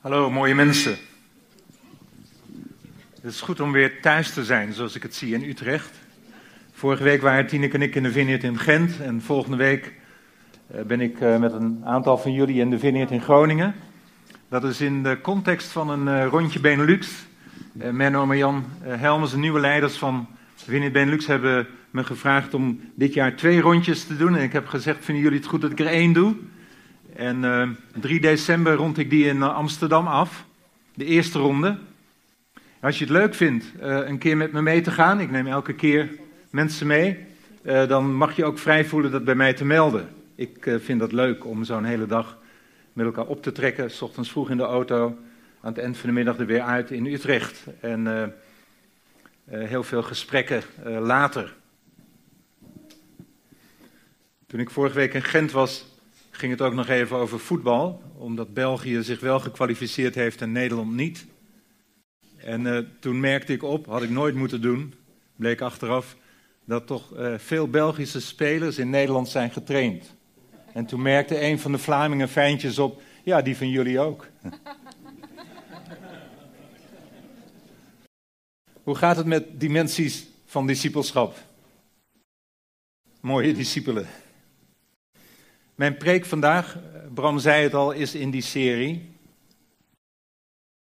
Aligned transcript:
Hallo 0.00 0.30
mooie 0.30 0.54
mensen. 0.54 0.96
Het 3.14 3.32
is 3.32 3.40
goed 3.40 3.60
om 3.60 3.72
weer 3.72 4.00
thuis 4.00 4.32
te 4.32 4.44
zijn, 4.44 4.72
zoals 4.72 4.94
ik 4.94 5.02
het 5.02 5.14
zie 5.14 5.34
in 5.34 5.48
Utrecht. 5.48 5.90
Vorige 6.72 7.02
week 7.02 7.22
waren 7.22 7.46
Tineke 7.46 7.74
en 7.74 7.82
ik 7.82 7.94
in 7.94 8.02
de 8.02 8.12
Vineyard 8.12 8.42
in 8.42 8.58
Gent. 8.58 9.00
En 9.00 9.22
volgende 9.22 9.56
week 9.56 9.92
eh, 10.66 10.82
ben 10.82 11.00
ik 11.00 11.20
eh, 11.20 11.38
met 11.38 11.52
een 11.52 11.80
aantal 11.84 12.18
van 12.18 12.32
jullie 12.32 12.60
in 12.60 12.70
de 12.70 12.78
Vineyard 12.78 13.10
in 13.10 13.20
Groningen. 13.20 13.74
Dat 14.48 14.64
is 14.64 14.80
in 14.80 15.02
de 15.02 15.20
context 15.20 15.68
van 15.70 15.90
een 15.90 16.08
eh, 16.08 16.26
rondje 16.26 16.60
Benelux. 16.60 17.08
Menno 17.72 18.20
en 18.20 18.26
Marjan 18.26 18.64
Helmers, 18.82 19.30
de 19.30 19.38
nieuwe 19.38 19.60
leiders 19.60 19.96
van 19.96 20.26
Vineyard 20.54 20.92
Benelux, 20.92 21.26
hebben 21.26 21.66
me 21.90 22.04
gevraagd 22.04 22.54
om 22.54 22.80
dit 22.94 23.14
jaar 23.14 23.36
twee 23.36 23.60
rondjes 23.60 24.04
te 24.04 24.16
doen. 24.16 24.36
En 24.36 24.42
ik 24.42 24.52
heb 24.52 24.66
gezegd, 24.66 25.04
vinden 25.04 25.24
jullie 25.24 25.38
het 25.38 25.48
goed 25.48 25.60
dat 25.60 25.70
ik 25.70 25.80
er 25.80 25.86
één 25.86 26.12
doe? 26.12 26.36
En 27.20 27.42
uh, 27.42 27.68
3 28.00 28.20
december 28.20 28.74
rond 28.74 28.98
ik 28.98 29.10
die 29.10 29.26
in 29.26 29.42
Amsterdam 29.42 30.06
af. 30.06 30.44
De 30.94 31.04
eerste 31.04 31.38
ronde. 31.38 31.78
Als 32.80 32.98
je 32.98 33.04
het 33.04 33.12
leuk 33.12 33.34
vindt 33.34 33.64
uh, 33.82 34.08
een 34.08 34.18
keer 34.18 34.36
met 34.36 34.52
me 34.52 34.62
mee 34.62 34.80
te 34.80 34.90
gaan, 34.90 35.20
ik 35.20 35.30
neem 35.30 35.46
elke 35.46 35.74
keer 35.74 36.10
mensen 36.50 36.86
mee, 36.86 37.18
dan 37.62 38.14
mag 38.14 38.36
je 38.36 38.44
ook 38.44 38.58
vrij 38.58 38.84
voelen 38.84 39.10
dat 39.10 39.24
bij 39.24 39.34
mij 39.34 39.54
te 39.54 39.64
melden. 39.64 40.08
Ik 40.34 40.76
vind 40.78 41.00
dat 41.00 41.12
leuk 41.12 41.46
om 41.46 41.64
zo'n 41.64 41.84
hele 41.84 42.06
dag 42.06 42.38
met 42.92 43.06
elkaar 43.06 43.26
op 43.26 43.42
te 43.42 43.52
trekken, 43.52 43.90
s 43.90 44.02
ochtends 44.02 44.30
vroeg 44.30 44.50
in 44.50 44.56
de 44.56 44.62
auto, 44.62 45.16
aan 45.60 45.72
het 45.72 45.82
eind 45.82 45.96
van 45.96 46.08
de 46.08 46.14
middag 46.14 46.38
er 46.38 46.46
weer 46.46 46.62
uit 46.62 46.90
in 46.90 47.06
Utrecht. 47.06 47.66
En 47.80 48.34
heel 49.44 49.82
veel 49.82 50.02
gesprekken 50.02 50.62
later. 50.84 51.56
Toen 54.46 54.60
ik 54.60 54.70
vorige 54.70 54.96
week 54.96 55.14
in 55.14 55.22
Gent 55.22 55.52
was, 55.52 55.89
ging 56.40 56.52
het 56.52 56.62
ook 56.62 56.74
nog 56.74 56.88
even 56.88 57.16
over 57.16 57.38
voetbal, 57.38 58.02
omdat 58.16 58.54
België 58.54 59.02
zich 59.02 59.20
wel 59.20 59.40
gekwalificeerd 59.40 60.14
heeft 60.14 60.42
en 60.42 60.52
Nederland 60.52 60.92
niet. 60.92 61.26
En 62.36 62.60
uh, 62.60 62.78
toen 63.00 63.20
merkte 63.20 63.52
ik 63.52 63.62
op, 63.62 63.86
had 63.86 64.02
ik 64.02 64.10
nooit 64.10 64.34
moeten 64.34 64.60
doen, 64.60 64.94
bleek 65.36 65.60
achteraf, 65.60 66.16
dat 66.64 66.86
toch 66.86 67.18
uh, 67.18 67.34
veel 67.38 67.68
Belgische 67.68 68.20
spelers 68.20 68.78
in 68.78 68.90
Nederland 68.90 69.28
zijn 69.28 69.50
getraind. 69.50 70.14
En 70.72 70.86
toen 70.86 71.02
merkte 71.02 71.42
een 71.42 71.58
van 71.58 71.72
de 71.72 71.78
Vlamingen 71.78 72.28
fijntjes 72.28 72.78
op, 72.78 73.02
ja, 73.24 73.42
die 73.42 73.56
van 73.56 73.68
jullie 73.68 74.00
ook. 74.00 74.26
Hoe 78.82 78.94
gaat 78.94 79.16
het 79.16 79.26
met 79.26 79.60
dimensies 79.60 80.26
van 80.46 80.66
discipelschap? 80.66 81.38
Mooie 83.20 83.52
discipelen. 83.52 84.06
Mijn 85.80 85.96
preek 85.96 86.24
vandaag, 86.24 86.76
Bram 87.14 87.38
zei 87.38 87.62
het 87.62 87.74
al, 87.74 87.92
is 87.92 88.14
in 88.14 88.30
die 88.30 88.42
serie. 88.42 89.10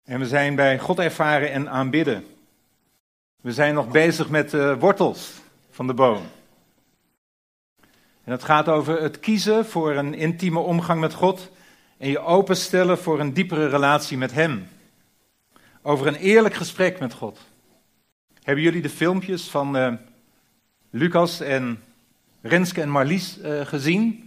En 0.04 0.20
we 0.20 0.28
zijn 0.28 0.56
bij 0.56 0.80
God 0.80 1.00
ervaren 1.00 1.52
en 1.52 1.70
aanbidden. 1.70 2.26
We 3.42 3.52
zijn 3.52 3.74
nog 3.74 3.88
bezig 3.88 4.30
met 4.30 4.50
de 4.50 4.78
wortels 4.80 5.32
van 5.70 5.88
de 5.88 5.94
boom. 5.94 6.22
En 8.24 8.32
het 8.32 8.44
gaat 8.44 8.68
over 8.68 9.02
het 9.02 9.20
kiezen 9.20 9.66
voor 9.66 9.96
een 9.96 10.14
intieme 10.14 10.60
omgang 10.60 11.00
met 11.00 11.14
God 11.14 11.52
en 11.98 12.10
je 12.10 12.20
openstellen 12.20 12.98
voor 12.98 13.20
een 13.20 13.34
diepere 13.34 13.68
relatie 13.68 14.18
met 14.18 14.32
Hem. 14.32 14.68
Over 15.82 16.08
een 16.08 16.16
eerlijk 16.16 16.54
gesprek 16.54 17.00
met 17.00 17.14
God. 17.14 17.40
Hebben 18.44 18.64
jullie 18.64 18.82
de 18.82 18.90
filmpjes 18.90 19.50
van 19.50 19.78
uh, 19.78 19.94
Lucas 20.90 21.40
en 21.40 21.84
Renske 22.42 22.82
en 22.82 22.90
Marlies 22.90 23.40
uh, 23.40 23.66
gezien? 23.66 24.25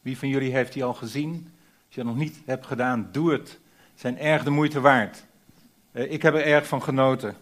Wie 0.00 0.18
van 0.18 0.28
jullie 0.28 0.52
heeft 0.52 0.72
die 0.72 0.84
al 0.84 0.94
gezien? 0.94 1.32
Als 1.86 1.94
je 1.94 2.02
dat 2.02 2.04
nog 2.04 2.16
niet 2.16 2.40
hebt 2.44 2.66
gedaan, 2.66 3.08
doe 3.12 3.32
het. 3.32 3.58
Zijn 3.94 4.18
erg 4.18 4.44
de 4.44 4.50
moeite 4.50 4.80
waard. 4.80 5.24
Uh, 5.92 6.12
ik 6.12 6.22
heb 6.22 6.34
er 6.34 6.44
erg 6.44 6.66
van 6.66 6.82
genoten. 6.82 7.36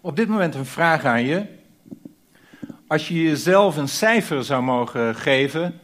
Op 0.00 0.16
dit 0.16 0.28
moment 0.28 0.54
een 0.54 0.66
vraag 0.66 1.04
aan 1.04 1.24
je. 1.24 1.46
Als 2.86 3.08
je 3.08 3.22
jezelf 3.22 3.76
een 3.76 3.88
cijfer 3.88 4.44
zou 4.44 4.62
mogen 4.62 5.14
geven, 5.14 5.80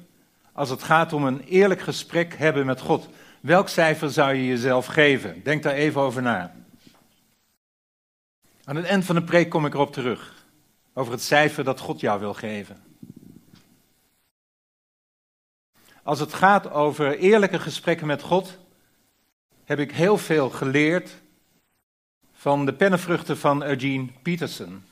als 0.52 0.70
het 0.70 0.82
gaat 0.82 1.12
om 1.12 1.24
een 1.24 1.40
eerlijk 1.40 1.80
gesprek 1.80 2.34
hebben 2.34 2.66
met 2.66 2.80
God, 2.80 3.08
welk 3.40 3.68
cijfer 3.68 4.10
zou 4.10 4.34
je 4.34 4.46
jezelf 4.46 4.86
geven? 4.86 5.40
Denk 5.42 5.62
daar 5.62 5.74
even 5.74 6.00
over 6.00 6.22
na. 6.22 6.54
Aan 8.64 8.76
het 8.76 8.84
eind 8.84 9.04
van 9.04 9.14
de 9.14 9.22
preek 9.22 9.48
kom 9.48 9.66
ik 9.66 9.74
erop 9.74 9.92
terug. 9.92 10.46
Over 10.92 11.12
het 11.12 11.22
cijfer 11.22 11.64
dat 11.64 11.80
God 11.80 12.00
jou 12.00 12.20
wil 12.20 12.34
geven. 12.34 12.82
Als 16.04 16.20
het 16.20 16.34
gaat 16.34 16.70
over 16.70 17.18
eerlijke 17.18 17.58
gesprekken 17.58 18.06
met 18.06 18.22
God, 18.22 18.58
heb 19.64 19.78
ik 19.78 19.92
heel 19.92 20.18
veel 20.18 20.50
geleerd 20.50 21.10
van 22.32 22.66
de 22.66 22.72
pennenvruchten 22.72 23.38
van 23.38 23.64
Eugene 23.64 24.06
Peterson. 24.22 24.84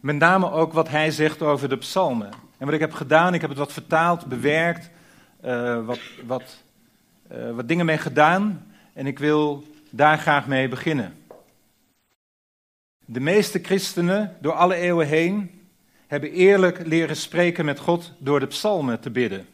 Met 0.00 0.16
name 0.16 0.50
ook 0.50 0.72
wat 0.72 0.88
hij 0.88 1.10
zegt 1.10 1.42
over 1.42 1.68
de 1.68 1.76
psalmen. 1.76 2.30
En 2.58 2.64
wat 2.64 2.74
ik 2.74 2.80
heb 2.80 2.92
gedaan, 2.92 3.34
ik 3.34 3.40
heb 3.40 3.50
het 3.50 3.58
wat 3.58 3.72
vertaald, 3.72 4.26
bewerkt, 4.26 4.90
uh, 5.44 5.86
wat, 5.86 6.00
wat, 6.26 6.62
uh, 7.32 7.50
wat 7.50 7.68
dingen 7.68 7.86
mee 7.86 7.98
gedaan. 7.98 8.66
En 8.92 9.06
ik 9.06 9.18
wil 9.18 9.64
daar 9.90 10.18
graag 10.18 10.46
mee 10.46 10.68
beginnen. 10.68 11.14
De 13.04 13.20
meeste 13.20 13.58
christenen, 13.58 14.36
door 14.40 14.52
alle 14.52 14.74
eeuwen 14.74 15.06
heen, 15.06 15.50
hebben 16.06 16.32
eerlijk 16.32 16.86
leren 16.86 17.16
spreken 17.16 17.64
met 17.64 17.78
God 17.78 18.12
door 18.18 18.40
de 18.40 18.46
psalmen 18.46 19.00
te 19.00 19.10
bidden. 19.10 19.46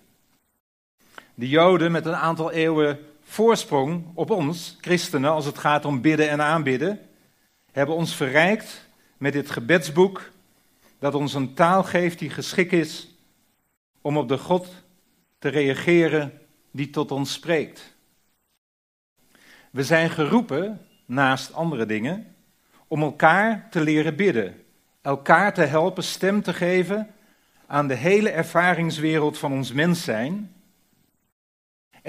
De 1.40 1.48
Joden 1.48 1.92
met 1.92 2.06
een 2.06 2.16
aantal 2.16 2.50
eeuwen 2.50 2.98
voorsprong 3.22 4.04
op 4.14 4.30
ons, 4.30 4.76
christenen, 4.80 5.30
als 5.30 5.44
het 5.44 5.58
gaat 5.58 5.84
om 5.84 6.00
bidden 6.00 6.30
en 6.30 6.42
aanbidden, 6.42 7.00
hebben 7.72 7.94
ons 7.94 8.14
verrijkt 8.14 8.88
met 9.18 9.32
dit 9.32 9.50
gebedsboek 9.50 10.30
dat 10.98 11.14
ons 11.14 11.34
een 11.34 11.54
taal 11.54 11.84
geeft 11.84 12.18
die 12.18 12.30
geschikt 12.30 12.72
is 12.72 13.14
om 14.00 14.16
op 14.16 14.28
de 14.28 14.38
God 14.38 14.68
te 15.38 15.48
reageren 15.48 16.40
die 16.70 16.90
tot 16.90 17.10
ons 17.10 17.32
spreekt. 17.32 17.94
We 19.70 19.84
zijn 19.84 20.10
geroepen, 20.10 20.86
naast 21.06 21.52
andere 21.52 21.86
dingen, 21.86 22.34
om 22.88 23.02
elkaar 23.02 23.68
te 23.70 23.80
leren 23.80 24.16
bidden, 24.16 24.62
elkaar 25.02 25.54
te 25.54 25.62
helpen 25.62 26.04
stem 26.04 26.42
te 26.42 26.52
geven 26.52 27.14
aan 27.66 27.88
de 27.88 27.96
hele 27.96 28.30
ervaringswereld 28.30 29.38
van 29.38 29.52
ons 29.52 29.72
mens 29.72 30.04
zijn 30.04 30.54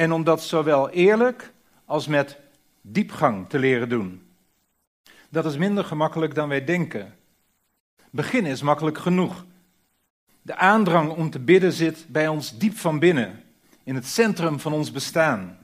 en 0.01 0.11
om 0.11 0.23
dat 0.23 0.41
zowel 0.43 0.89
eerlijk 0.89 1.53
als 1.85 2.07
met 2.07 2.37
diepgang 2.81 3.49
te 3.49 3.59
leren 3.59 3.89
doen. 3.89 4.21
Dat 5.29 5.45
is 5.45 5.57
minder 5.57 5.83
gemakkelijk 5.83 6.35
dan 6.35 6.49
wij 6.49 6.63
denken. 6.63 7.15
Beginnen 8.09 8.51
is 8.51 8.61
makkelijk 8.61 8.97
genoeg. 8.97 9.45
De 10.41 10.55
aandrang 10.55 11.11
om 11.11 11.29
te 11.29 11.39
bidden 11.39 11.71
zit 11.71 12.05
bij 12.07 12.27
ons 12.27 12.57
diep 12.57 12.77
van 12.77 12.99
binnen, 12.99 13.43
in 13.83 13.95
het 13.95 14.05
centrum 14.05 14.59
van 14.59 14.73
ons 14.73 14.91
bestaan. 14.91 15.57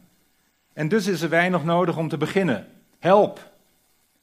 En 0.73 0.87
dus 0.87 1.07
is 1.07 1.21
er 1.21 1.29
weinig 1.29 1.63
nodig 1.63 1.97
om 1.97 2.09
te 2.09 2.17
beginnen. 2.17 2.67
Help, 2.99 3.51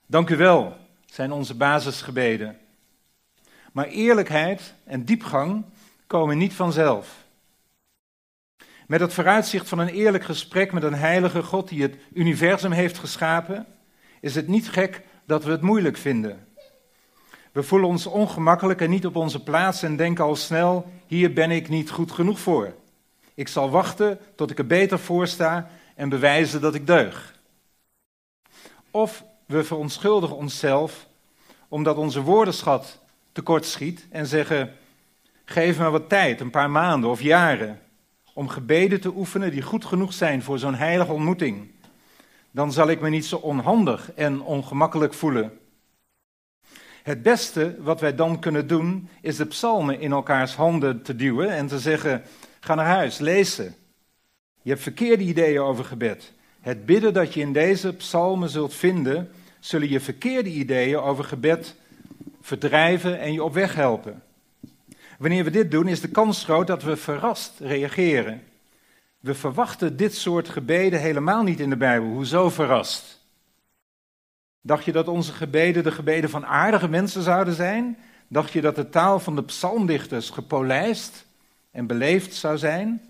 dank 0.07 0.31
u 0.31 0.37
wel, 0.37 0.77
zijn 1.07 1.33
onze 1.33 1.55
basisgebeden. 1.55 2.59
Maar 3.73 3.87
eerlijkheid 3.87 4.75
en 4.85 5.05
diepgang 5.05 5.65
komen 6.07 6.39
niet 6.39 6.55
vanzelf. 6.55 7.24
Met 8.87 9.01
het 9.01 9.13
vooruitzicht 9.13 9.69
van 9.69 9.79
een 9.79 9.89
eerlijk 9.89 10.25
gesprek 10.25 10.73
met 10.73 10.83
een 10.83 10.95
heilige 10.95 11.43
God 11.43 11.69
die 11.69 11.83
het 11.83 11.97
universum 12.13 12.73
heeft 12.73 12.99
geschapen, 12.99 13.67
is 14.21 14.35
het 14.35 14.49
niet 14.49 14.69
gek 14.69 15.03
dat 15.27 15.45
we 15.45 15.51
het 15.51 15.61
moeilijk 15.61 15.97
vinden. 15.97 16.47
We 17.53 17.63
voelen 17.63 17.89
ons 17.89 18.07
ongemakkelijk 18.07 18.81
en 18.81 18.91
niet 18.91 19.07
op 19.07 19.17
onze 19.17 19.43
plaats 19.43 19.83
en 19.83 19.97
denken 19.97 20.25
al 20.25 20.37
snel: 20.37 20.91
hier 21.07 21.33
ben 21.33 21.51
ik 21.51 21.69
niet 21.69 21.91
goed 21.91 22.13
genoeg 22.13 22.39
voor. 22.39 22.75
Ik 23.35 23.49
zal 23.49 23.71
wachten 23.71 24.19
tot 24.35 24.51
ik 24.51 24.59
er 24.59 24.67
beter 24.67 24.99
voor 24.99 25.27
sta 25.27 25.71
en 25.95 26.09
bewijzen 26.09 26.61
dat 26.61 26.75
ik 26.75 26.87
deug. 26.87 27.39
Of 28.91 29.25
we 29.47 29.65
verontschuldigen 29.65 30.37
onszelf 30.37 31.07
omdat 31.69 31.97
onze 31.97 32.23
woordenschat 32.23 32.99
tekort 33.33 33.65
schiet 33.65 34.07
en 34.11 34.27
zeggen: 34.27 34.73
geef 35.45 35.79
me 35.79 35.91
wat 35.91 36.09
tijd, 36.09 36.41
een 36.41 36.51
paar 36.51 36.71
maanden 36.71 37.11
of 37.11 37.21
jaren 37.21 37.83
om 38.35 38.49
gebeden 38.49 39.01
te 39.01 39.15
oefenen 39.17 39.51
die 39.51 39.63
goed 39.63 39.85
genoeg 39.85 40.13
zijn 40.13 40.43
voor 40.43 40.59
zo'n 40.59 40.75
heilige 40.75 41.13
ontmoeting, 41.13 41.71
dan 42.51 42.73
zal 42.73 42.89
ik 42.89 43.01
me 43.01 43.09
niet 43.09 43.25
zo 43.25 43.37
onhandig 43.37 44.13
en 44.13 44.41
ongemakkelijk 44.41 45.15
voelen. 45.15 45.59
Het 47.03 47.23
beste 47.23 47.77
wat 47.79 48.01
wij 48.01 48.15
dan 48.15 48.39
kunnen 48.39 48.67
doen, 48.67 49.09
is 49.21 49.37
de 49.37 49.47
psalmen 49.47 50.01
in 50.01 50.13
elkaars 50.13 50.55
handen 50.55 51.03
te 51.03 51.17
duwen 51.17 51.51
en 51.51 51.67
te 51.67 51.79
zeggen: 51.79 52.23
ga 52.61 52.75
naar 52.75 52.87
huis, 52.87 53.19
lees 53.19 53.55
ze. 53.55 53.73
Je 54.63 54.71
hebt 54.71 54.83
verkeerde 54.83 55.25
ideeën 55.25 55.61
over 55.61 55.85
gebed. 55.85 56.33
Het 56.61 56.87
bidden 56.87 57.13
dat 57.13 57.35
je 57.35 57.41
in 57.41 57.53
deze 57.53 57.95
psalmen 57.95 58.49
zult 58.49 58.75
vinden, 58.75 59.31
zullen 59.61 59.89
je 59.89 60.01
verkeerde 60.01 60.51
ideeën 60.51 60.99
over 60.99 61.25
gebed 61.25 61.75
verdrijven 62.41 63.21
en 63.21 63.33
je 63.33 63.45
op 63.45 63.55
weg 63.55 63.75
helpen. 63.75 64.23
Wanneer 65.19 65.45
we 65.45 65.51
dit 65.51 65.71
doen, 65.71 65.89
is 65.89 66.01
de 66.01 66.09
kans 66.09 66.45
groot 66.45 66.67
dat 66.67 66.83
we 66.83 66.97
verrast 66.97 67.53
reageren. 67.61 68.43
We 69.21 69.35
verwachten 69.35 69.97
dit 69.97 70.15
soort 70.15 70.49
gebeden 70.49 71.01
helemaal 71.01 71.43
niet 71.43 71.61
in 71.61 71.71
de 71.71 71.77
Bijbel. 71.77 72.09
Hoezo 72.09 72.51
verrast? 72.51 73.23
Dacht 74.61 74.85
je 74.85 74.93
dat 74.93 75.09
onze 75.09 75.33
gebeden 75.33 75.83
de 75.83 75.93
gebeden 75.93 76.31
van 76.31 76.47
aardige 76.47 76.89
mensen 76.89 77.23
zouden 77.23 77.55
zijn? 77.55 77.99
Dacht 78.29 78.53
je 78.53 78.61
dat 78.61 78.77
de 78.77 78.89
taal 78.89 79.21
van 79.21 79.35
de 79.35 79.43
psalmdichters 79.43 80.31
gepolijst 80.31 81.27
en 81.71 81.87
beleefd 81.87 82.35
zou 82.35 82.59
zijn? 82.59 83.03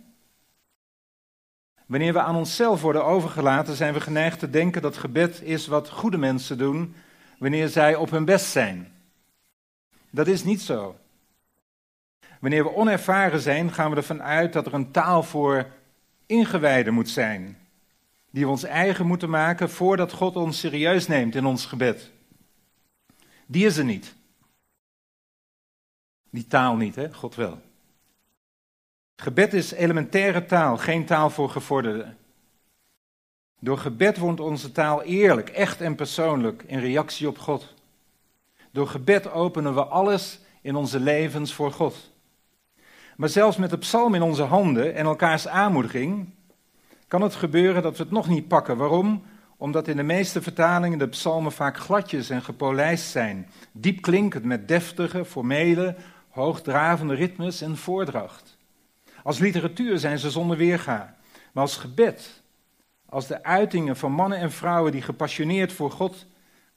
Wanneer 1.86 2.12
we 2.12 2.20
aan 2.20 2.36
onszelf 2.36 2.80
worden 2.80 3.04
overgelaten, 3.04 3.74
zijn 3.74 3.94
we 3.94 4.00
geneigd 4.00 4.38
te 4.38 4.50
denken 4.50 4.82
dat 4.82 4.96
gebed 4.96 5.42
is 5.42 5.66
wat 5.66 5.90
goede 5.90 6.18
mensen 6.18 6.58
doen 6.58 6.94
wanneer 7.38 7.68
zij 7.68 7.94
op 7.94 8.10
hun 8.10 8.24
best 8.24 8.46
zijn. 8.46 8.92
Dat 10.10 10.26
is 10.26 10.44
niet 10.44 10.62
zo. 10.62 10.96
Wanneer 12.44 12.64
we 12.64 12.74
onervaren 12.74 13.40
zijn, 13.40 13.72
gaan 13.72 13.90
we 13.90 13.96
ervan 13.96 14.22
uit 14.22 14.52
dat 14.52 14.66
er 14.66 14.74
een 14.74 14.90
taal 14.90 15.22
voor 15.22 15.70
ingewijden 16.26 16.94
moet 16.94 17.08
zijn, 17.08 17.58
die 18.30 18.44
we 18.44 18.50
ons 18.50 18.62
eigen 18.62 19.06
moeten 19.06 19.30
maken 19.30 19.70
voordat 19.70 20.12
God 20.12 20.36
ons 20.36 20.58
serieus 20.58 21.06
neemt 21.06 21.34
in 21.34 21.44
ons 21.46 21.66
gebed. 21.66 22.10
Die 23.46 23.66
is 23.66 23.76
er 23.76 23.84
niet. 23.84 24.14
Die 26.30 26.46
taal 26.46 26.76
niet, 26.76 26.94
hè? 26.94 27.14
God 27.14 27.34
wel. 27.34 27.60
Gebed 29.16 29.52
is 29.52 29.72
elementaire 29.72 30.46
taal, 30.46 30.76
geen 30.76 31.04
taal 31.04 31.30
voor 31.30 31.50
gevorderden. 31.50 32.18
Door 33.60 33.78
gebed 33.78 34.18
wordt 34.18 34.40
onze 34.40 34.72
taal 34.72 35.02
eerlijk, 35.02 35.48
echt 35.48 35.80
en 35.80 35.94
persoonlijk 35.94 36.62
in 36.66 36.78
reactie 36.78 37.28
op 37.28 37.38
God. 37.38 37.74
Door 38.70 38.86
gebed 38.86 39.30
openen 39.30 39.74
we 39.74 39.84
alles 39.84 40.40
in 40.60 40.74
onze 40.74 41.00
levens 41.00 41.54
voor 41.54 41.72
God. 41.72 42.12
Maar 43.16 43.28
zelfs 43.28 43.56
met 43.56 43.70
de 43.70 43.78
psalm 43.78 44.14
in 44.14 44.22
onze 44.22 44.42
handen 44.42 44.94
en 44.94 45.04
elkaars 45.04 45.48
aanmoediging 45.48 46.28
kan 47.08 47.22
het 47.22 47.34
gebeuren 47.34 47.82
dat 47.82 47.96
we 47.96 48.02
het 48.02 48.12
nog 48.12 48.28
niet 48.28 48.48
pakken. 48.48 48.76
Waarom? 48.76 49.22
Omdat 49.56 49.88
in 49.88 49.96
de 49.96 50.02
meeste 50.02 50.42
vertalingen 50.42 50.98
de 50.98 51.08
psalmen 51.08 51.52
vaak 51.52 51.78
gladjes 51.78 52.30
en 52.30 52.42
gepolijst 52.42 53.10
zijn, 53.10 53.48
diep 53.72 54.02
klinkend 54.02 54.44
met 54.44 54.68
deftige, 54.68 55.24
formele, 55.24 55.96
hoogdravende 56.28 57.14
ritmes 57.14 57.60
en 57.60 57.76
voordracht. 57.76 58.56
Als 59.22 59.38
literatuur 59.38 59.98
zijn 59.98 60.18
ze 60.18 60.30
zonder 60.30 60.56
weerga, 60.56 61.16
maar 61.52 61.62
als 61.62 61.76
gebed, 61.76 62.42
als 63.08 63.26
de 63.26 63.42
uitingen 63.42 63.96
van 63.96 64.12
mannen 64.12 64.38
en 64.38 64.52
vrouwen 64.52 64.92
die 64.92 65.02
gepassioneerd 65.02 65.72
voor 65.72 65.90
God 65.90 66.26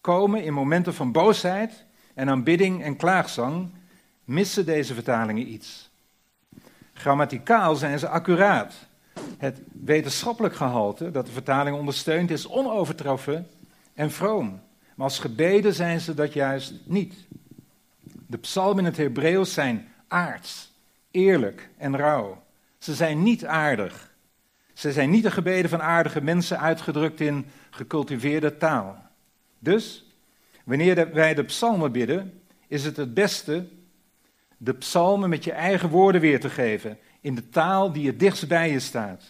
komen 0.02 0.44
in 0.44 0.54
momenten 0.54 0.94
van 0.94 1.12
boosheid 1.12 1.86
en 2.14 2.30
aanbidding 2.30 2.84
en 2.84 2.96
klaagzang, 2.96 3.70
missen 4.24 4.66
deze 4.66 4.94
vertalingen 4.94 5.52
iets. 5.52 5.87
Grammaticaal 7.08 7.76
zijn 7.76 8.00
ze 8.00 8.08
accuraat. 8.08 8.74
Het 9.38 9.62
wetenschappelijk 9.84 10.56
gehalte 10.56 11.12
dat 11.12 11.26
de 11.26 11.32
vertaling 11.32 11.78
ondersteunt 11.78 12.32
is 12.32 12.48
onovertroffen 12.48 13.48
en 13.94 14.12
vroom. 14.12 14.62
Maar 14.96 15.06
als 15.06 15.20
gebeden 15.20 15.74
zijn 15.74 16.00
ze 16.00 16.14
dat 16.14 16.34
juist 16.34 16.74
niet. 16.84 17.16
De 18.28 18.38
psalmen 18.38 18.78
in 18.78 18.86
het 18.86 18.98
Hebreeuws 18.98 19.54
zijn 19.54 19.88
aards, 20.08 20.74
eerlijk 21.12 21.70
en 21.78 21.98
rauw. 21.98 22.44
Ze 22.78 22.94
zijn 22.94 23.24
niet 23.24 23.46
aardig. 23.46 24.14
Ze 24.74 24.92
zijn 24.92 25.10
niet 25.10 25.24
de 25.24 25.32
gebeden 25.32 25.70
van 25.70 25.82
aardige 25.82 26.22
mensen 26.22 26.60
uitgedrukt 26.60 27.20
in 27.20 27.46
gecultiveerde 27.70 28.58
taal. 28.58 29.04
Dus, 29.60 30.06
wanneer 30.64 31.14
wij 31.14 31.34
de 31.34 31.44
psalmen 31.44 31.92
bidden, 31.92 32.42
is 32.68 32.84
het 32.84 32.98
het 32.98 33.14
beste 33.14 33.68
de 34.58 34.74
psalmen 34.74 35.30
met 35.30 35.44
je 35.44 35.52
eigen 35.52 35.90
woorden 35.90 36.22
weer 36.22 36.40
te 36.40 36.50
geven, 36.50 36.98
in 37.22 37.36
de 37.36 37.50
taal 37.50 37.92
die 37.92 38.08
het 38.08 38.20
dichtst 38.20 38.48
bij 38.48 38.72
je 38.72 38.80
staat. 38.80 39.24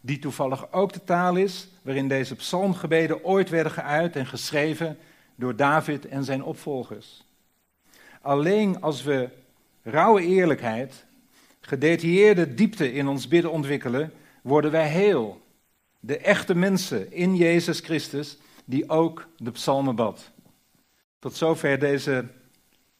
Die 0.00 0.18
toevallig 0.18 0.72
ook 0.72 0.92
de 0.92 1.04
taal 1.04 1.36
is 1.36 1.68
waarin 1.82 2.08
deze 2.08 2.34
psalmgebeden 2.34 3.24
ooit 3.24 3.48
werden 3.48 3.72
geuit 3.72 4.16
en 4.16 4.26
geschreven 4.26 4.98
door 5.34 5.56
David 5.56 6.06
en 6.06 6.24
zijn 6.24 6.42
opvolgers. 6.42 7.24
Alleen 8.20 8.80
als 8.80 9.02
we 9.02 9.28
rauwe 9.82 10.22
eerlijkheid, 10.22 11.04
gedetailleerde 11.60 12.54
diepte 12.54 12.92
in 12.92 13.08
ons 13.08 13.28
bidden 13.28 13.50
ontwikkelen, 13.50 14.12
worden 14.42 14.70
wij 14.70 14.88
heel. 14.88 15.42
De 16.00 16.18
echte 16.18 16.54
mensen 16.54 17.12
in 17.12 17.36
Jezus 17.36 17.80
Christus, 17.80 18.38
die 18.64 18.88
ook 18.88 19.28
de 19.36 19.50
psalmen 19.50 19.96
bad. 19.96 20.30
Tot 21.18 21.34
zover 21.36 21.78
deze 21.78 22.24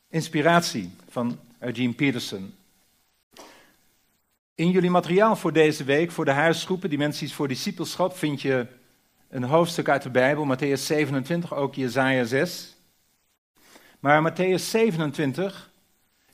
inspiratie 0.08 0.90
van 1.08 1.38
Eugene 1.64 1.92
Peterson. 1.92 2.54
In 4.54 4.70
jullie 4.70 4.90
materiaal 4.90 5.36
voor 5.36 5.52
deze 5.52 5.84
week, 5.84 6.10
voor 6.10 6.24
de 6.24 6.30
huisgroepen, 6.30 6.90
Dimensies 6.90 7.34
voor 7.34 7.48
Discipelschap, 7.48 8.16
vind 8.16 8.42
je 8.42 8.66
een 9.28 9.44
hoofdstuk 9.44 9.88
uit 9.88 10.02
de 10.02 10.10
Bijbel, 10.10 10.56
Matthäus 10.56 10.80
27, 10.80 11.54
ook 11.54 11.74
Jezaja 11.74 12.24
6. 12.24 12.76
Maar 14.00 14.32
Matthäus 14.32 14.62
27 14.62 15.70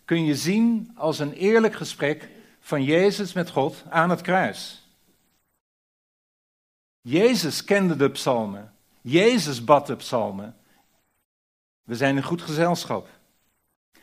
kun 0.05 0.25
je 0.25 0.37
zien 0.37 0.93
als 0.95 1.19
een 1.19 1.33
eerlijk 1.33 1.75
gesprek 1.75 2.29
van 2.61 2.85
Jezus 2.85 3.33
met 3.33 3.51
God 3.51 3.85
aan 3.89 4.11
het 4.11 4.21
kruis. 4.21 4.89
Jezus 7.01 7.65
kende 7.65 7.97
de 7.97 8.11
psalmen. 8.11 8.75
Jezus 9.01 9.65
bad 9.65 9.87
de 9.87 9.97
psalmen. 9.97 10.57
We 11.83 11.97
zijn 11.97 12.17
in 12.17 12.23
goed 12.23 12.43
gezelschap. 12.43 13.09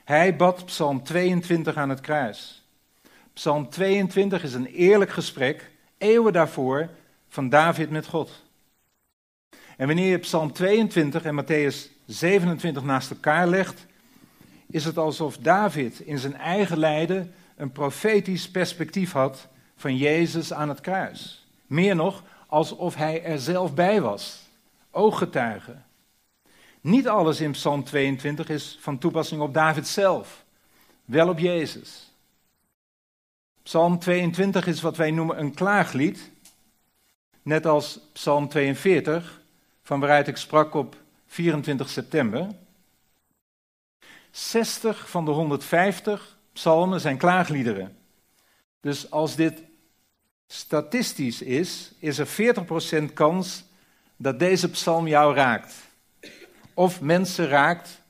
Hij 0.07 0.35
bad 0.35 0.65
Psalm 0.65 1.03
22 1.03 1.75
aan 1.75 1.89
het 1.89 2.01
kruis. 2.01 2.63
Psalm 3.33 3.69
22 3.69 4.43
is 4.43 4.53
een 4.53 4.65
eerlijk 4.65 5.11
gesprek, 5.11 5.71
eeuwen 5.97 6.33
daarvoor, 6.33 6.89
van 7.29 7.49
David 7.49 7.89
met 7.89 8.07
God. 8.07 8.43
En 9.77 9.87
wanneer 9.87 10.09
je 10.09 10.17
Psalm 10.17 10.51
22 10.51 11.23
en 11.23 11.43
Matthäus 11.43 11.75
27 12.05 12.83
naast 12.83 13.09
elkaar 13.09 13.47
legt, 13.47 13.85
is 14.67 14.85
het 14.85 14.97
alsof 14.97 15.37
David 15.37 15.99
in 15.99 16.17
zijn 16.17 16.35
eigen 16.35 16.77
lijden 16.77 17.33
een 17.55 17.71
profetisch 17.71 18.51
perspectief 18.51 19.11
had 19.11 19.47
van 19.75 19.97
Jezus 19.97 20.53
aan 20.53 20.69
het 20.69 20.81
kruis. 20.81 21.47
Meer 21.65 21.95
nog, 21.95 22.23
alsof 22.47 22.95
hij 22.95 23.23
er 23.23 23.39
zelf 23.39 23.73
bij 23.73 24.01
was. 24.01 24.41
Ooggetuige. 24.91 25.75
Niet 26.81 27.07
alles 27.07 27.41
in 27.41 27.51
Psalm 27.51 27.83
22 27.83 28.49
is 28.49 28.77
van 28.81 28.97
toepassing 28.97 29.41
op 29.41 29.53
David 29.53 29.87
zelf, 29.87 30.43
wel 31.05 31.29
op 31.29 31.39
Jezus. 31.39 32.11
Psalm 33.63 33.99
22 33.99 34.67
is 34.67 34.81
wat 34.81 34.97
wij 34.97 35.11
noemen 35.11 35.39
een 35.39 35.53
klaaglied, 35.53 36.31
net 37.41 37.65
als 37.65 37.99
Psalm 38.13 38.47
42, 38.47 39.41
van 39.83 39.99
waaruit 39.99 40.27
ik 40.27 40.37
sprak 40.37 40.73
op 40.73 40.95
24 41.25 41.89
september. 41.89 42.47
60 44.31 45.09
van 45.09 45.25
de 45.25 45.31
150 45.31 46.37
psalmen 46.53 47.01
zijn 47.01 47.17
klaagliederen. 47.17 47.97
Dus 48.79 49.11
als 49.11 49.35
dit 49.35 49.61
statistisch 50.47 51.41
is, 51.41 51.91
is 51.99 52.17
er 52.17 52.55
40% 53.09 53.13
kans 53.13 53.63
dat 54.15 54.39
deze 54.39 54.69
psalm 54.69 55.07
jou 55.07 55.35
raakt. 55.35 55.73
Of 56.77 57.01
mensen 57.01 57.47
raakt 57.47 58.03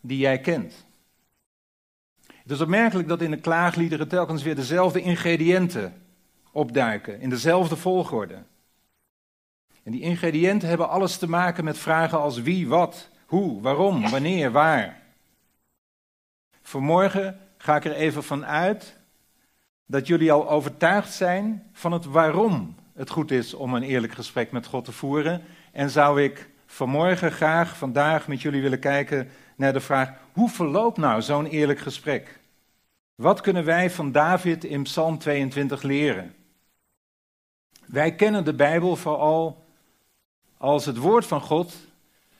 die 0.00 0.18
jij 0.18 0.40
kent. 0.40 0.86
Het 2.26 2.50
is 2.50 2.60
opmerkelijk 2.60 3.08
dat 3.08 3.20
in 3.20 3.30
de 3.30 3.40
klaagliederen 3.40 4.08
telkens 4.08 4.42
weer 4.42 4.54
dezelfde 4.54 5.00
ingrediënten 5.00 6.02
opduiken, 6.52 7.20
in 7.20 7.30
dezelfde 7.30 7.76
volgorde. 7.76 8.42
En 9.82 9.92
die 9.92 10.00
ingrediënten 10.00 10.68
hebben 10.68 10.88
alles 10.88 11.18
te 11.18 11.28
maken 11.28 11.64
met 11.64 11.78
vragen 11.78 12.18
als 12.18 12.40
wie, 12.40 12.68
wat, 12.68 13.08
hoe, 13.26 13.60
waarom, 13.60 14.10
wanneer, 14.10 14.52
waar. 14.52 15.02
Vanmorgen 16.62 17.40
ga 17.56 17.76
ik 17.76 17.84
er 17.84 17.94
even 17.94 18.22
van 18.22 18.46
uit 18.46 18.96
dat 19.86 20.06
jullie 20.06 20.32
al 20.32 20.50
overtuigd 20.50 21.12
zijn 21.12 21.70
van 21.72 21.92
het 21.92 22.04
waarom 22.04 22.74
het 22.94 23.10
goed 23.10 23.30
is 23.30 23.54
om 23.54 23.74
een 23.74 23.82
eerlijk 23.82 24.12
gesprek 24.12 24.52
met 24.52 24.66
God 24.66 24.84
te 24.84 24.92
voeren. 24.92 25.42
En 25.72 25.90
zou 25.90 26.22
ik 26.22 26.49
vanmorgen 26.70 27.32
graag, 27.32 27.76
vandaag 27.76 28.28
met 28.28 28.42
jullie 28.42 28.62
willen 28.62 28.78
kijken 28.78 29.28
naar 29.56 29.72
de 29.72 29.80
vraag, 29.80 30.12
hoe 30.32 30.48
verloopt 30.48 30.96
nou 30.96 31.22
zo'n 31.22 31.46
eerlijk 31.46 31.78
gesprek? 31.78 32.40
Wat 33.14 33.40
kunnen 33.40 33.64
wij 33.64 33.90
van 33.90 34.12
David 34.12 34.64
in 34.64 34.82
Psalm 34.82 35.18
22 35.18 35.82
leren? 35.82 36.34
Wij 37.86 38.14
kennen 38.14 38.44
de 38.44 38.54
Bijbel 38.54 38.96
vooral 38.96 39.64
als 40.56 40.86
het 40.86 40.96
woord 40.96 41.26
van 41.26 41.40
God, 41.40 41.74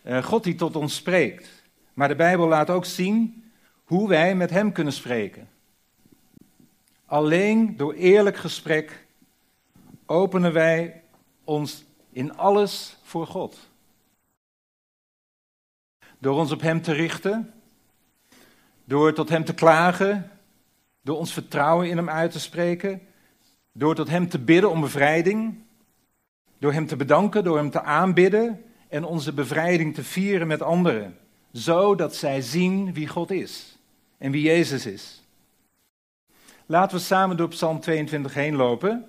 eh, 0.02 0.22
God 0.25 0.44
die 0.44 0.54
tot 0.54 0.76
ons 0.76 0.94
spreekt. 0.94 1.49
Maar 1.94 2.08
de 2.08 2.16
Bijbel 2.16 2.49
laat 2.49 2.70
ook 2.70 2.84
zien 2.84 3.50
hoe 3.84 4.08
wij 4.08 4.34
met 4.34 4.50
Hem 4.50 4.72
kunnen 4.72 4.92
spreken. 4.92 5.49
Alleen 7.06 7.76
door 7.76 7.92
eerlijk 7.92 8.37
gesprek 8.37 9.06
openen 10.06 10.52
wij 10.52 11.02
ons 11.44 11.84
in 12.12 12.37
alles 12.37 12.96
voor 13.02 13.26
God. 13.26 13.69
Door 16.20 16.38
ons 16.38 16.52
op 16.52 16.60
Hem 16.60 16.82
te 16.82 16.92
richten, 16.92 17.52
door 18.84 19.12
tot 19.12 19.28
Hem 19.28 19.44
te 19.44 19.54
klagen, 19.54 20.30
door 21.02 21.16
ons 21.16 21.32
vertrouwen 21.32 21.88
in 21.88 21.96
Hem 21.96 22.10
uit 22.10 22.30
te 22.30 22.40
spreken, 22.40 23.00
Door 23.72 23.94
tot 23.94 24.08
Hem 24.08 24.28
te 24.28 24.38
bidden 24.38 24.70
om 24.70 24.80
bevrijding, 24.80 25.58
door 26.58 26.72
Hem 26.72 26.86
te 26.86 26.96
bedanken, 26.96 27.44
door 27.44 27.56
Hem 27.56 27.70
te 27.70 27.82
aanbidden 27.82 28.64
en 28.88 29.04
onze 29.04 29.32
bevrijding 29.32 29.94
te 29.94 30.04
vieren 30.04 30.46
met 30.46 30.62
anderen, 30.62 31.16
zodat 31.52 32.14
zij 32.14 32.40
zien 32.40 32.92
wie 32.92 33.08
God 33.08 33.30
is 33.30 33.78
en 34.18 34.30
wie 34.30 34.42
Jezus 34.42 34.86
is. 34.86 35.22
Laten 36.66 36.96
we 36.96 37.02
samen 37.02 37.36
door 37.36 37.48
Psalm 37.48 37.80
22 37.80 38.34
heen 38.34 38.56
lopen, 38.56 39.06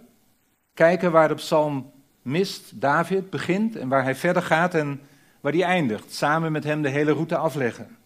kijken 0.73 1.11
waar 1.11 1.27
de 1.27 1.35
psalm 1.35 1.91
mist, 2.21 2.81
David 2.81 3.29
begint 3.29 3.75
en 3.75 3.87
waar 3.87 4.03
hij 4.03 4.15
verder 4.15 4.41
gaat 4.41 4.73
en 4.73 5.01
waar 5.41 5.51
hij 5.51 5.63
eindigt. 5.63 6.13
Samen 6.13 6.51
met 6.51 6.63
hem 6.63 6.81
de 6.81 6.89
hele 6.89 7.11
route 7.11 7.37
afleggen. 7.37 7.97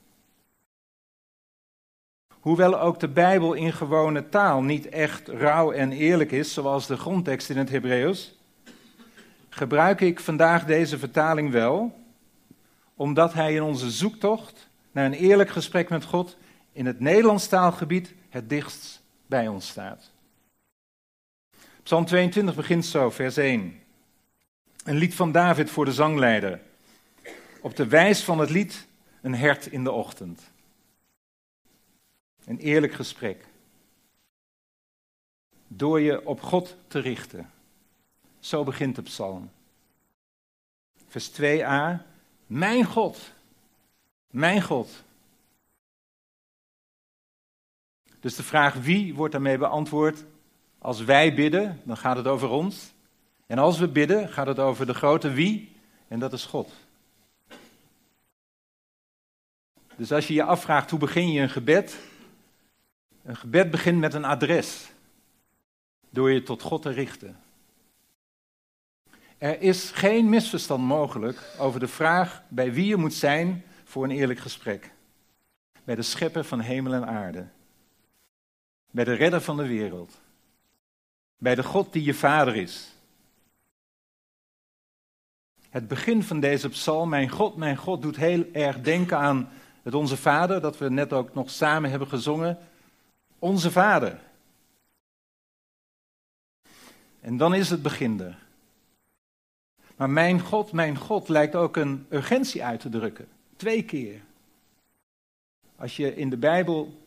Hoewel 2.29 2.79
ook 2.79 2.99
de 2.99 3.07
Bijbel 3.07 3.53
in 3.53 3.73
gewone 3.73 4.29
taal 4.29 4.61
niet 4.61 4.89
echt 4.89 5.27
rauw 5.27 5.71
en 5.71 5.91
eerlijk 5.91 6.31
is, 6.31 6.53
zoals 6.53 6.87
de 6.87 6.97
grondtekst 6.97 7.49
in 7.49 7.57
het 7.57 7.69
Hebreeuws, 7.69 8.35
gebruik 9.49 10.01
ik 10.01 10.19
vandaag 10.19 10.65
deze 10.65 10.99
vertaling 10.99 11.51
wel, 11.51 11.99
omdat 12.95 13.33
hij 13.33 13.53
in 13.53 13.63
onze 13.63 13.89
zoektocht 13.89 14.67
naar 14.91 15.05
een 15.05 15.13
eerlijk 15.13 15.49
gesprek 15.49 15.89
met 15.89 16.03
God 16.03 16.37
in 16.71 16.85
het 16.85 16.99
Nederlands 16.99 17.47
taalgebied 17.47 18.13
het 18.29 18.49
dichtst 18.49 19.01
bij 19.27 19.47
ons 19.47 19.67
staat. 19.67 20.11
Psalm 21.83 22.05
22 22.05 22.55
begint 22.55 22.85
zo, 22.85 23.09
vers 23.09 23.37
1. 23.37 23.79
Een 24.83 24.95
lied 24.95 25.15
van 25.15 25.31
David 25.31 25.69
voor 25.69 25.85
de 25.85 25.93
zangleider. 25.93 26.59
Op 27.65 27.75
de 27.75 27.87
wijs 27.87 28.23
van 28.23 28.39
het 28.39 28.49
lied 28.49 28.87
een 29.21 29.35
hert 29.35 29.65
in 29.65 29.83
de 29.83 29.91
ochtend. 29.91 30.51
Een 32.45 32.57
eerlijk 32.57 32.93
gesprek. 32.93 33.45
Door 35.67 36.01
je 36.01 36.25
op 36.25 36.41
God 36.41 36.75
te 36.87 36.99
richten. 36.99 37.51
Zo 38.39 38.63
begint 38.63 38.95
de 38.95 39.01
psalm. 39.01 39.51
Vers 41.07 41.31
2a. 41.31 42.03
Mijn 42.47 42.83
God. 42.83 43.33
Mijn 44.29 44.61
God. 44.61 45.03
Dus 48.19 48.35
de 48.35 48.43
vraag 48.43 48.73
wie 48.73 49.15
wordt 49.15 49.33
daarmee 49.33 49.57
beantwoord? 49.57 50.23
Als 50.77 51.03
wij 51.03 51.33
bidden, 51.33 51.81
dan 51.83 51.97
gaat 51.97 52.17
het 52.17 52.27
over 52.27 52.49
ons. 52.49 52.93
En 53.45 53.57
als 53.57 53.79
we 53.79 53.87
bidden, 53.87 54.29
gaat 54.29 54.47
het 54.47 54.59
over 54.59 54.85
de 54.85 54.93
grote 54.93 55.31
wie, 55.31 55.75
en 56.07 56.19
dat 56.19 56.33
is 56.33 56.45
God. 56.45 56.84
Dus 59.97 60.11
als 60.11 60.27
je 60.27 60.33
je 60.33 60.43
afvraagt 60.43 60.89
hoe 60.89 60.99
begin 60.99 61.31
je 61.31 61.41
een 61.41 61.49
gebed, 61.49 61.97
een 63.23 63.35
gebed 63.35 63.71
begint 63.71 63.99
met 63.99 64.13
een 64.13 64.25
adres, 64.25 64.91
door 66.09 66.31
je 66.31 66.43
tot 66.43 66.61
God 66.61 66.81
te 66.81 66.89
richten. 66.89 67.39
Er 69.37 69.61
is 69.61 69.91
geen 69.91 70.29
misverstand 70.29 70.83
mogelijk 70.83 71.55
over 71.57 71.79
de 71.79 71.87
vraag 71.87 72.43
bij 72.47 72.73
wie 72.73 72.85
je 72.85 72.95
moet 72.95 73.13
zijn 73.13 73.63
voor 73.83 74.03
een 74.03 74.11
eerlijk 74.11 74.39
gesprek. 74.39 74.91
Bij 75.83 75.95
de 75.95 76.01
schepper 76.01 76.43
van 76.43 76.59
hemel 76.59 76.93
en 76.93 77.07
aarde. 77.07 77.47
Bij 78.91 79.03
de 79.03 79.13
redder 79.13 79.41
van 79.41 79.57
de 79.57 79.67
wereld. 79.67 80.21
Bij 81.37 81.55
de 81.55 81.63
God 81.63 81.93
die 81.93 82.03
je 82.03 82.13
vader 82.13 82.55
is. 82.55 82.93
Het 85.69 85.87
begin 85.87 86.23
van 86.23 86.39
deze 86.39 86.69
psalm, 86.69 87.09
mijn 87.09 87.29
God, 87.29 87.55
mijn 87.55 87.77
God, 87.77 88.01
doet 88.01 88.15
heel 88.15 88.45
erg 88.53 88.81
denken 88.81 89.17
aan 89.17 89.51
het 89.85 89.93
Onze 89.93 90.17
Vader, 90.17 90.61
dat 90.61 90.77
we 90.77 90.89
net 90.89 91.13
ook 91.13 91.33
nog 91.33 91.49
samen 91.49 91.89
hebben 91.89 92.07
gezongen. 92.07 92.57
Onze 93.39 93.71
Vader. 93.71 94.19
En 97.21 97.37
dan 97.37 97.53
is 97.53 97.69
het 97.69 97.81
begin 97.81 98.19
er. 98.21 98.37
Maar 99.95 100.09
mijn 100.09 100.39
God, 100.39 100.71
mijn 100.71 100.97
God 100.97 101.29
lijkt 101.29 101.55
ook 101.55 101.75
een 101.75 102.05
urgentie 102.09 102.63
uit 102.63 102.79
te 102.79 102.89
drukken. 102.89 103.27
Twee 103.55 103.83
keer. 103.83 104.21
Als 105.75 105.95
je 105.95 106.15
in 106.15 106.29
de 106.29 106.37
Bijbel 106.37 107.01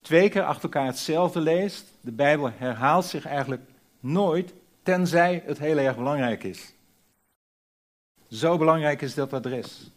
twee 0.00 0.28
keer 0.28 0.44
achter 0.44 0.62
elkaar 0.62 0.86
hetzelfde 0.86 1.40
leest, 1.40 1.92
de 2.00 2.12
Bijbel 2.12 2.50
herhaalt 2.56 3.04
zich 3.04 3.26
eigenlijk 3.26 3.62
nooit, 4.00 4.52
tenzij 4.82 5.42
het 5.46 5.58
heel 5.58 5.78
erg 5.78 5.96
belangrijk 5.96 6.44
is. 6.44 6.72
Zo 8.28 8.58
belangrijk 8.58 9.02
is 9.02 9.14
dat 9.14 9.32
adres. 9.32 9.90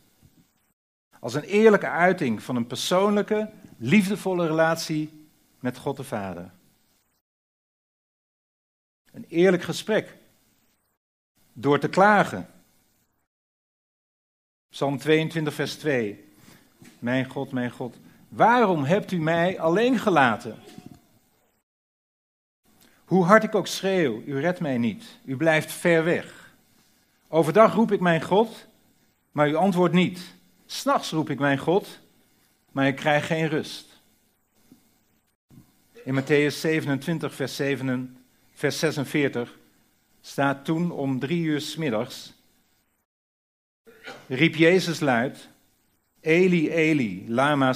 Als 1.23 1.33
een 1.33 1.43
eerlijke 1.43 1.87
uiting 1.87 2.43
van 2.43 2.55
een 2.55 2.67
persoonlijke, 2.67 3.49
liefdevolle 3.77 4.47
relatie 4.47 5.27
met 5.59 5.77
God 5.77 5.97
de 5.97 6.03
Vader. 6.03 6.51
Een 9.11 9.25
eerlijk 9.27 9.63
gesprek. 9.63 10.17
Door 11.53 11.79
te 11.79 11.89
klagen. 11.89 12.49
Psalm 14.69 14.97
22, 14.97 15.53
vers 15.53 15.75
2. 15.75 16.33
Mijn 16.99 17.29
God, 17.29 17.51
mijn 17.51 17.71
God, 17.71 17.97
waarom 18.29 18.83
hebt 18.83 19.11
u 19.11 19.17
mij 19.17 19.59
alleen 19.59 19.99
gelaten? 19.99 20.59
Hoe 23.05 23.25
hard 23.25 23.43
ik 23.43 23.55
ook 23.55 23.67
schreeuw, 23.67 24.21
u 24.25 24.39
redt 24.39 24.59
mij 24.59 24.77
niet. 24.77 25.19
U 25.25 25.37
blijft 25.37 25.71
ver 25.71 26.03
weg. 26.03 26.53
Overdag 27.27 27.73
roep 27.73 27.91
ik 27.91 27.99
mijn 27.99 28.21
God, 28.21 28.67
maar 29.31 29.49
u 29.49 29.55
antwoordt 29.55 29.93
niet. 29.93 30.41
S'nachts 30.73 31.11
roep 31.11 31.29
ik 31.29 31.39
mijn 31.39 31.57
God, 31.57 31.99
maar 32.71 32.87
ik 32.87 32.95
krijg 32.95 33.27
geen 33.27 33.47
rust. 33.47 34.01
In 36.03 36.21
Matthäus 36.21 36.59
27, 36.59 37.33
vers, 37.33 37.55
7, 37.55 38.17
vers 38.53 38.79
46 38.79 39.57
staat 40.21 40.65
toen 40.65 40.91
om 40.91 41.19
drie 41.19 41.43
uur 41.43 41.61
s 41.61 41.75
middags, 41.75 42.33
riep 44.27 44.55
Jezus 44.55 44.99
luid, 44.99 45.49
Eli, 46.19 46.69
Eli, 46.69 47.25
lama 47.27 47.73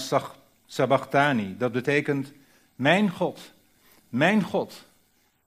sabachthani. 0.65 1.57
Dat 1.57 1.71
betekent, 1.71 2.33
mijn 2.75 3.09
God, 3.09 3.53
mijn 4.09 4.43
God, 4.43 4.85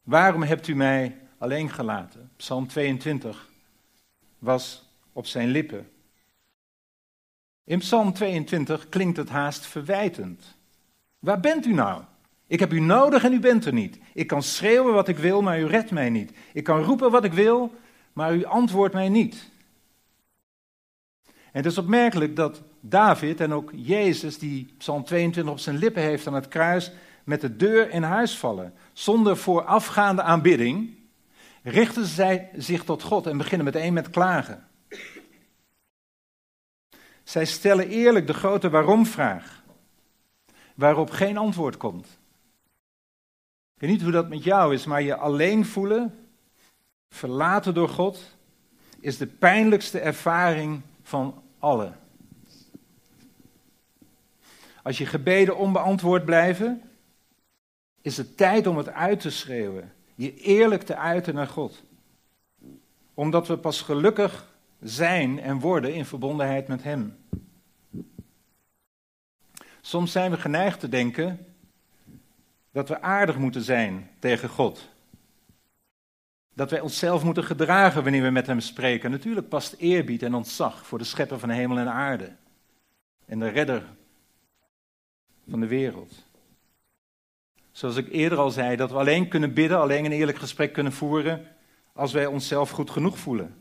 waarom 0.03 0.43
hebt 0.43 0.69
u 0.69 0.75
mij 0.75 1.19
alleen 1.39 1.71
gelaten? 1.71 2.31
Psalm 2.37 2.67
22 2.67 3.49
was 4.39 4.85
op 5.13 5.27
zijn 5.27 5.49
lippen. 5.49 5.91
In 7.71 7.79
Psalm 7.79 8.13
22 8.13 8.89
klinkt 8.89 9.17
het 9.17 9.29
haast 9.29 9.67
verwijtend. 9.67 10.57
Waar 11.19 11.41
bent 11.41 11.67
u 11.67 11.73
nou? 11.73 12.03
Ik 12.47 12.61
heb 12.61 12.73
u 12.73 12.81
nodig 12.81 13.25
en 13.25 13.33
u 13.33 13.41
bent 13.41 13.65
er 13.65 13.73
niet. 13.73 13.99
Ik 14.15 14.27
kan 14.27 14.43
schreeuwen 14.43 14.95
wat 14.95 15.09
ik 15.09 15.19
wil, 15.19 15.43
maar 15.43 15.61
u 15.61 15.67
redt 15.67 15.91
mij 15.91 16.11
niet. 16.11 16.33
Ik 16.53 16.65
kan 16.65 16.83
roepen 16.83 17.11
wat 17.11 17.25
ik 17.25 17.33
wil, 17.33 17.75
maar 18.13 18.35
u 18.35 18.45
antwoordt 18.45 18.95
mij 18.95 19.09
niet. 19.09 19.51
En 21.25 21.33
het 21.63 21.67
is 21.67 21.79
opmerkelijk 21.79 22.37
dat 22.37 22.63
David 22.81 23.41
en 23.41 23.53
ook 23.53 23.71
Jezus, 23.75 24.39
die 24.39 24.75
Psalm 24.79 25.05
22 25.05 25.53
op 25.53 25.59
zijn 25.59 25.79
lippen 25.79 26.03
heeft 26.03 26.27
aan 26.27 26.35
het 26.35 26.49
kruis, 26.49 26.93
met 27.25 27.41
de 27.41 27.57
deur 27.57 27.91
in 27.91 28.03
huis 28.03 28.39
vallen. 28.39 28.75
Zonder 28.93 29.37
voorafgaande 29.37 30.23
aanbidding 30.23 30.95
richten 31.63 32.07
zij 32.07 32.51
zich 32.57 32.85
tot 32.85 33.03
God 33.03 33.27
en 33.27 33.39
beginnen 33.39 33.65
meteen 33.65 33.93
met 33.93 34.11
klagen. 34.11 34.69
Zij 37.31 37.45
stellen 37.45 37.89
eerlijk 37.89 38.27
de 38.27 38.35
grote 38.35 38.71
waarom-vraag, 38.71 39.63
waarop 40.75 41.11
geen 41.11 41.37
antwoord 41.37 41.77
komt. 41.77 42.07
Ik 43.75 43.81
weet 43.81 43.91
niet 43.91 44.03
hoe 44.03 44.13
dat 44.13 44.29
met 44.29 44.45
jou 44.45 44.75
is, 44.75 44.85
maar 44.87 45.03
je 45.03 45.17
alleen 45.17 45.67
voelen, 45.67 46.29
verlaten 47.09 47.75
door 47.75 47.89
God, 47.89 48.37
is 49.01 49.17
de 49.17 49.27
pijnlijkste 49.27 50.01
ervaring 50.01 50.83
van 51.03 51.43
alle. 51.59 51.93
Als 54.83 54.99
je 54.99 55.07
gebeden 55.07 55.57
onbeantwoord 55.57 56.25
blijven, 56.25 56.83
is 58.03 58.17
het 58.17 58.37
tijd 58.37 58.67
om 58.67 58.77
het 58.77 58.89
uit 58.89 59.21
te 59.21 59.31
schreeuwen. 59.31 59.93
Je 60.15 60.35
eerlijk 60.35 60.83
te 60.83 60.97
uiten 60.97 61.35
naar 61.35 61.49
God. 61.49 61.83
Omdat 63.15 63.49
we 63.49 63.57
pas 63.57 63.81
gelukkig 63.83 64.49
zijn 64.81 65.41
en 65.41 65.59
worden 65.59 65.95
in 65.95 66.05
verbondenheid 66.05 66.69
met 66.69 66.83
Hem. 66.83 67.19
Soms 69.81 70.13
zijn 70.13 70.31
we 70.31 70.37
geneigd 70.37 70.81
te 70.81 70.89
denken 70.89 71.47
dat 72.73 72.89
we 72.89 73.03
aardig 73.03 73.39
moeten 73.39 73.63
zijn 73.63 74.11
tegen 74.19 74.49
God. 74.49 74.89
Dat 76.55 76.71
wij 76.71 76.81
onszelf 76.81 77.25
moeten 77.25 77.45
gedragen 77.45 78.03
wanneer 78.03 78.23
we 78.23 78.31
met 78.31 78.47
Hem 78.47 78.61
spreken. 78.61 79.11
Natuurlijk 79.11 79.49
past 79.49 79.73
eerbied 79.79 80.23
en 80.23 80.35
ontzag 80.35 80.87
voor 80.87 80.99
de 80.99 81.05
schepper 81.05 81.39
van 81.39 81.49
hemel 81.49 81.79
en 81.79 81.93
aarde. 81.93 82.33
En 83.27 83.39
de 83.39 83.49
redder 83.49 83.85
van 85.49 85.61
de 85.61 85.67
wereld. 85.67 86.25
Zoals 87.73 87.97
ik 87.97 88.09
eerder 88.09 88.39
al 88.39 88.51
zei, 88.51 88.77
dat 88.77 88.91
we 88.91 88.97
alleen 88.97 89.29
kunnen 89.29 89.55
bidden, 89.55 89.79
alleen 89.79 90.05
een 90.05 90.13
eerlijk 90.13 90.39
gesprek 90.39 90.73
kunnen 90.73 90.93
voeren 90.93 91.47
als 91.93 92.13
wij 92.13 92.27
onszelf 92.27 92.71
goed 92.71 92.91
genoeg 92.91 93.19
voelen. 93.19 93.60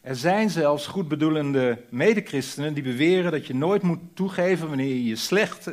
Er 0.00 0.16
zijn 0.16 0.50
zelfs 0.50 0.86
goedbedoelende 0.86 1.84
medechristenen 1.88 2.74
die 2.74 2.82
beweren 2.82 3.32
dat 3.32 3.46
je 3.46 3.54
nooit 3.54 3.82
moet 3.82 4.00
toegeven 4.14 4.68
wanneer 4.68 4.86
je 4.86 5.04
je 5.04 5.16
slecht 5.16 5.70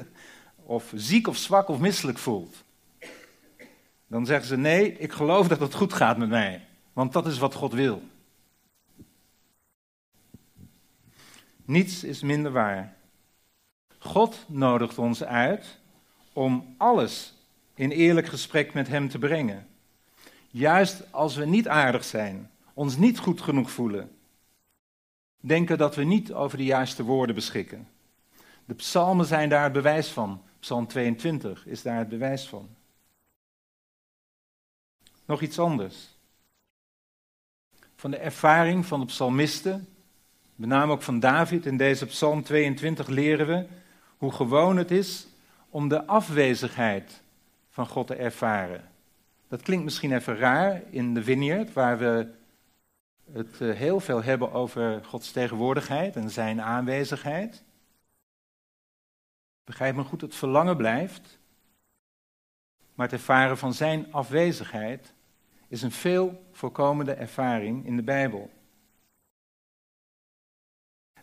of 0.55 0.91
ziek 0.95 1.27
of 1.27 1.37
zwak 1.37 1.67
of 1.67 1.79
misselijk 1.79 2.17
voelt. 2.17 2.63
dan 4.07 4.25
zeggen 4.25 4.47
ze 4.47 4.57
nee, 4.57 4.97
ik 4.97 5.11
geloof 5.11 5.47
dat 5.47 5.59
het 5.59 5.73
goed 5.73 5.93
gaat 5.93 6.17
met 6.17 6.29
mij, 6.29 6.65
want 6.93 7.13
dat 7.13 7.27
is 7.27 7.37
wat 7.37 7.53
God 7.53 7.73
wil. 7.73 8.01
Niets 11.65 12.03
is 12.03 12.21
minder 12.21 12.51
waar. 12.51 12.95
God 13.97 14.45
nodigt 14.47 14.97
ons 14.97 15.23
uit 15.23 15.79
om 16.33 16.75
alles 16.77 17.33
in 17.75 17.89
eerlijk 17.89 18.27
gesprek 18.27 18.73
met 18.73 18.87
Hem 18.87 19.09
te 19.09 19.19
brengen. 19.19 19.67
Juist 20.51 21.11
als 21.11 21.35
we 21.35 21.45
niet 21.45 21.67
aardig 21.67 22.03
zijn, 22.03 22.51
ons 22.73 22.97
niet 22.97 23.19
goed 23.19 23.41
genoeg 23.41 23.71
voelen, 23.71 24.16
denken 25.47 25.77
dat 25.77 25.95
we 25.95 26.03
niet 26.03 26.33
over 26.33 26.57
de 26.57 26.65
juiste 26.65 27.03
woorden 27.03 27.35
beschikken. 27.35 27.87
De 28.65 28.73
psalmen 28.73 29.25
zijn 29.25 29.49
daar 29.49 29.63
het 29.63 29.73
bewijs 29.73 30.07
van. 30.07 30.41
Psalm 30.59 30.87
22 30.87 31.65
is 31.65 31.81
daar 31.81 31.97
het 31.97 32.09
bewijs 32.09 32.47
van. 32.47 32.69
Nog 35.25 35.41
iets 35.41 35.59
anders. 35.59 36.15
Van 37.95 38.11
de 38.11 38.17
ervaring 38.17 38.85
van 38.85 38.99
de 38.99 39.05
psalmisten, 39.05 39.87
met 40.55 40.69
name 40.69 40.91
ook 40.91 41.01
van 41.01 41.19
David 41.19 41.65
in 41.65 41.77
deze 41.77 42.05
Psalm 42.05 42.43
22, 42.43 43.07
leren 43.07 43.47
we 43.47 43.65
hoe 44.17 44.31
gewoon 44.31 44.77
het 44.77 44.91
is 44.91 45.27
om 45.69 45.87
de 45.87 46.05
afwezigheid 46.05 47.21
van 47.69 47.87
God 47.87 48.07
te 48.07 48.15
ervaren. 48.15 48.89
Dat 49.47 49.61
klinkt 49.61 49.83
misschien 49.83 50.13
even 50.13 50.37
raar 50.37 50.81
in 50.89 51.13
de 51.13 51.23
vineyard, 51.23 51.73
waar 51.73 51.97
we 51.97 52.27
het 53.31 53.61
eh, 53.61 53.73
heel 53.73 53.99
veel 53.99 54.23
hebben 54.23 54.51
over 54.51 55.05
Gods 55.05 55.31
tegenwoordigheid 55.31 56.15
en 56.15 56.29
zijn 56.29 56.61
aanwezigheid. 56.61 57.63
Begrijp 59.63 59.95
me 59.95 60.03
goed, 60.03 60.21
het 60.21 60.35
verlangen 60.35 60.77
blijft, 60.77 61.39
maar 62.93 63.05
het 63.05 63.15
ervaren 63.15 63.57
van 63.57 63.73
zijn 63.73 64.13
afwezigheid 64.13 65.13
is 65.67 65.81
een 65.81 65.91
veel 65.91 66.45
voorkomende 66.51 67.13
ervaring 67.13 67.85
in 67.85 67.95
de 67.95 68.03
Bijbel. 68.03 68.49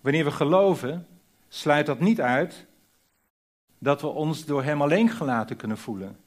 Wanneer 0.00 0.24
we 0.24 0.30
geloven, 0.30 1.06
sluit 1.48 1.86
dat 1.86 2.00
niet 2.00 2.20
uit 2.20 2.66
dat 3.78 4.00
we 4.00 4.06
ons 4.06 4.44
door 4.44 4.62
Hem 4.62 4.82
alleen 4.82 5.08
gelaten 5.08 5.56
kunnen 5.56 5.78
voelen. 5.78 6.20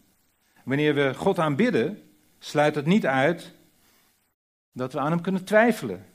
Wanneer 0.63 0.93
we 0.93 1.13
God 1.13 1.39
aanbidden, 1.39 2.03
sluit 2.39 2.75
het 2.75 2.86
niet 2.86 3.05
uit 3.05 3.57
dat 4.77 4.93
we 4.93 5.00
aan 5.00 5.12
Hem 5.12 5.22
kunnen 5.22 5.43
twijfelen. 5.43 6.05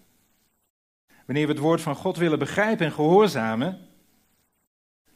Wanneer 1.26 1.46
we 1.46 1.52
het 1.52 1.62
woord 1.62 1.80
van 1.80 1.94
God 1.94 2.16
willen 2.16 2.38
begrijpen 2.38 2.86
en 2.86 2.92
gehoorzamen, 2.92 3.78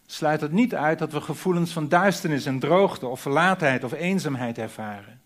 sluit 0.06 0.40
het 0.40 0.52
niet 0.52 0.74
uit 0.74 0.98
dat 0.98 1.12
we 1.12 1.20
gevoelens 1.20 1.72
van 1.72 1.88
duisternis 1.88 2.46
en 2.46 2.58
droogte 2.58 3.06
of 3.06 3.20
verlatenheid 3.20 3.84
of 3.84 3.92
eenzaamheid 3.92 4.58
ervaren. 4.58 5.20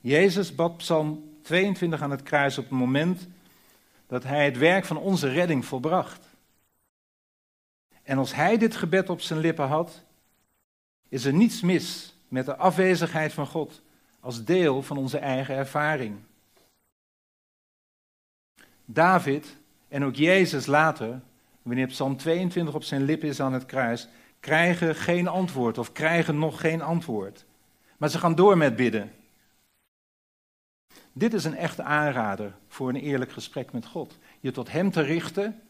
Jezus 0.00 0.54
bad 0.54 0.76
Psalm 0.76 1.38
22 1.42 2.02
aan 2.02 2.10
het 2.10 2.22
kruis 2.22 2.58
op 2.58 2.64
het 2.64 2.78
moment 2.78 3.28
dat 4.06 4.22
hij 4.22 4.44
het 4.44 4.58
werk 4.58 4.84
van 4.84 4.96
onze 4.96 5.28
redding 5.28 5.64
volbracht. 5.64 6.26
En 8.02 8.18
als 8.18 8.34
hij 8.34 8.58
dit 8.58 8.76
gebed 8.76 9.10
op 9.10 9.20
zijn 9.20 9.38
lippen 9.38 9.66
had, 9.66 10.02
is 11.08 11.24
er 11.24 11.32
niets 11.32 11.60
mis 11.60 12.14
met 12.28 12.46
de 12.46 12.56
afwezigheid 12.56 13.32
van 13.32 13.46
God 13.46 13.82
als 14.20 14.44
deel 14.44 14.82
van 14.82 14.96
onze 14.96 15.18
eigen 15.18 15.54
ervaring. 15.54 16.18
David 18.84 19.56
en 19.88 20.04
ook 20.04 20.14
Jezus 20.14 20.66
later, 20.66 21.20
wanneer 21.62 21.86
Psalm 21.86 22.16
22 22.16 22.74
op 22.74 22.82
zijn 22.82 23.02
lippen 23.02 23.28
is 23.28 23.40
aan 23.40 23.52
het 23.52 23.66
kruis, 23.66 24.08
krijgen 24.40 24.94
geen 24.94 25.28
antwoord 25.28 25.78
of 25.78 25.92
krijgen 25.92 26.38
nog 26.38 26.60
geen 26.60 26.82
antwoord. 26.82 27.44
Maar 27.96 28.08
ze 28.08 28.18
gaan 28.18 28.34
door 28.34 28.56
met 28.56 28.76
bidden. 28.76 29.12
Dit 31.12 31.34
is 31.34 31.44
een 31.44 31.56
echte 31.56 31.82
aanrader 31.82 32.54
voor 32.68 32.88
een 32.88 32.96
eerlijk 32.96 33.32
gesprek 33.32 33.72
met 33.72 33.86
God. 33.86 34.18
Je 34.40 34.50
tot 34.50 34.72
Hem 34.72 34.90
te 34.90 35.00
richten, 35.00 35.62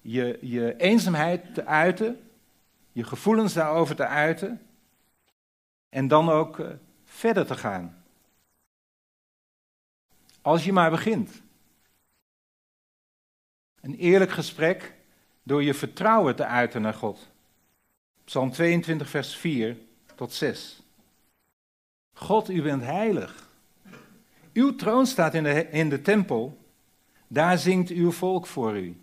je, 0.00 0.38
je 0.40 0.76
eenzaamheid 0.76 1.54
te 1.54 1.66
uiten, 1.66 2.20
je 2.92 3.04
gevoelens 3.04 3.52
daarover 3.52 3.96
te 3.96 4.06
uiten 4.06 4.60
en 5.88 6.08
dan 6.08 6.28
ook 6.28 6.58
uh, 6.58 6.66
verder 7.04 7.46
te 7.46 7.56
gaan. 7.56 8.04
Als 10.42 10.64
je 10.64 10.72
maar 10.72 10.90
begint. 10.90 11.42
Een 13.86 13.96
eerlijk 13.96 14.30
gesprek 14.30 14.94
door 15.42 15.62
je 15.62 15.74
vertrouwen 15.74 16.36
te 16.36 16.44
uiten 16.44 16.82
naar 16.82 16.94
God. 16.94 17.28
Psalm 18.24 18.50
22, 18.50 19.10
vers 19.10 19.36
4 19.36 19.76
tot 20.14 20.32
6. 20.32 20.82
God, 22.12 22.50
u 22.50 22.62
bent 22.62 22.82
heilig. 22.82 23.48
Uw 24.52 24.74
troon 24.74 25.06
staat 25.06 25.34
in 25.34 25.42
de, 25.42 25.70
in 25.70 25.88
de 25.88 26.02
tempel. 26.02 26.58
Daar 27.26 27.58
zingt 27.58 27.90
uw 27.90 28.10
volk 28.10 28.46
voor 28.46 28.76
u. 28.76 29.00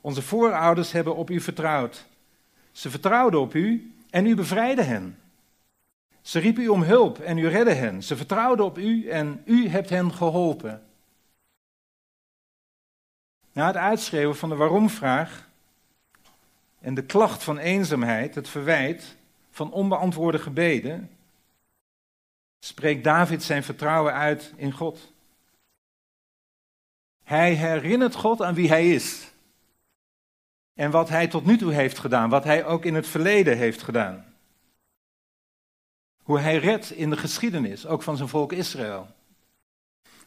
Onze 0.00 0.22
voorouders 0.22 0.92
hebben 0.92 1.16
op 1.16 1.30
u 1.30 1.40
vertrouwd. 1.40 2.06
Ze 2.72 2.90
vertrouwden 2.90 3.40
op 3.40 3.54
u 3.54 3.94
en 4.10 4.26
u 4.26 4.34
bevrijdde 4.34 4.82
hen. 4.82 5.18
Ze 6.20 6.38
riepen 6.38 6.62
u 6.62 6.68
om 6.68 6.82
hulp 6.82 7.18
en 7.18 7.38
u 7.38 7.48
redde 7.48 7.74
hen. 7.74 8.02
Ze 8.02 8.16
vertrouwden 8.16 8.64
op 8.64 8.78
u 8.78 9.08
en 9.08 9.42
u 9.44 9.68
hebt 9.68 9.90
hen 9.90 10.12
geholpen. 10.12 10.82
Na 13.52 13.66
het 13.66 13.76
uitschreeuwen 13.76 14.36
van 14.36 14.48
de 14.48 14.56
waarom-vraag 14.56 15.48
en 16.80 16.94
de 16.94 17.04
klacht 17.04 17.42
van 17.42 17.58
eenzaamheid, 17.58 18.34
het 18.34 18.48
verwijt 18.48 19.16
van 19.50 19.72
onbeantwoorde 19.72 20.38
gebeden, 20.38 21.10
spreekt 22.58 23.04
David 23.04 23.42
zijn 23.42 23.62
vertrouwen 23.62 24.12
uit 24.12 24.52
in 24.56 24.72
God. 24.72 25.12
Hij 27.22 27.54
herinnert 27.54 28.14
God 28.14 28.42
aan 28.42 28.54
wie 28.54 28.68
hij 28.68 28.90
is. 28.90 29.30
En 30.74 30.90
wat 30.90 31.08
hij 31.08 31.28
tot 31.28 31.44
nu 31.44 31.56
toe 31.56 31.72
heeft 31.72 31.98
gedaan, 31.98 32.30
wat 32.30 32.44
hij 32.44 32.64
ook 32.64 32.84
in 32.84 32.94
het 32.94 33.06
verleden 33.06 33.56
heeft 33.56 33.82
gedaan. 33.82 34.34
Hoe 36.22 36.38
hij 36.38 36.58
redt 36.58 36.90
in 36.90 37.10
de 37.10 37.16
geschiedenis, 37.16 37.86
ook 37.86 38.02
van 38.02 38.16
zijn 38.16 38.28
volk 38.28 38.52
Israël. 38.52 39.08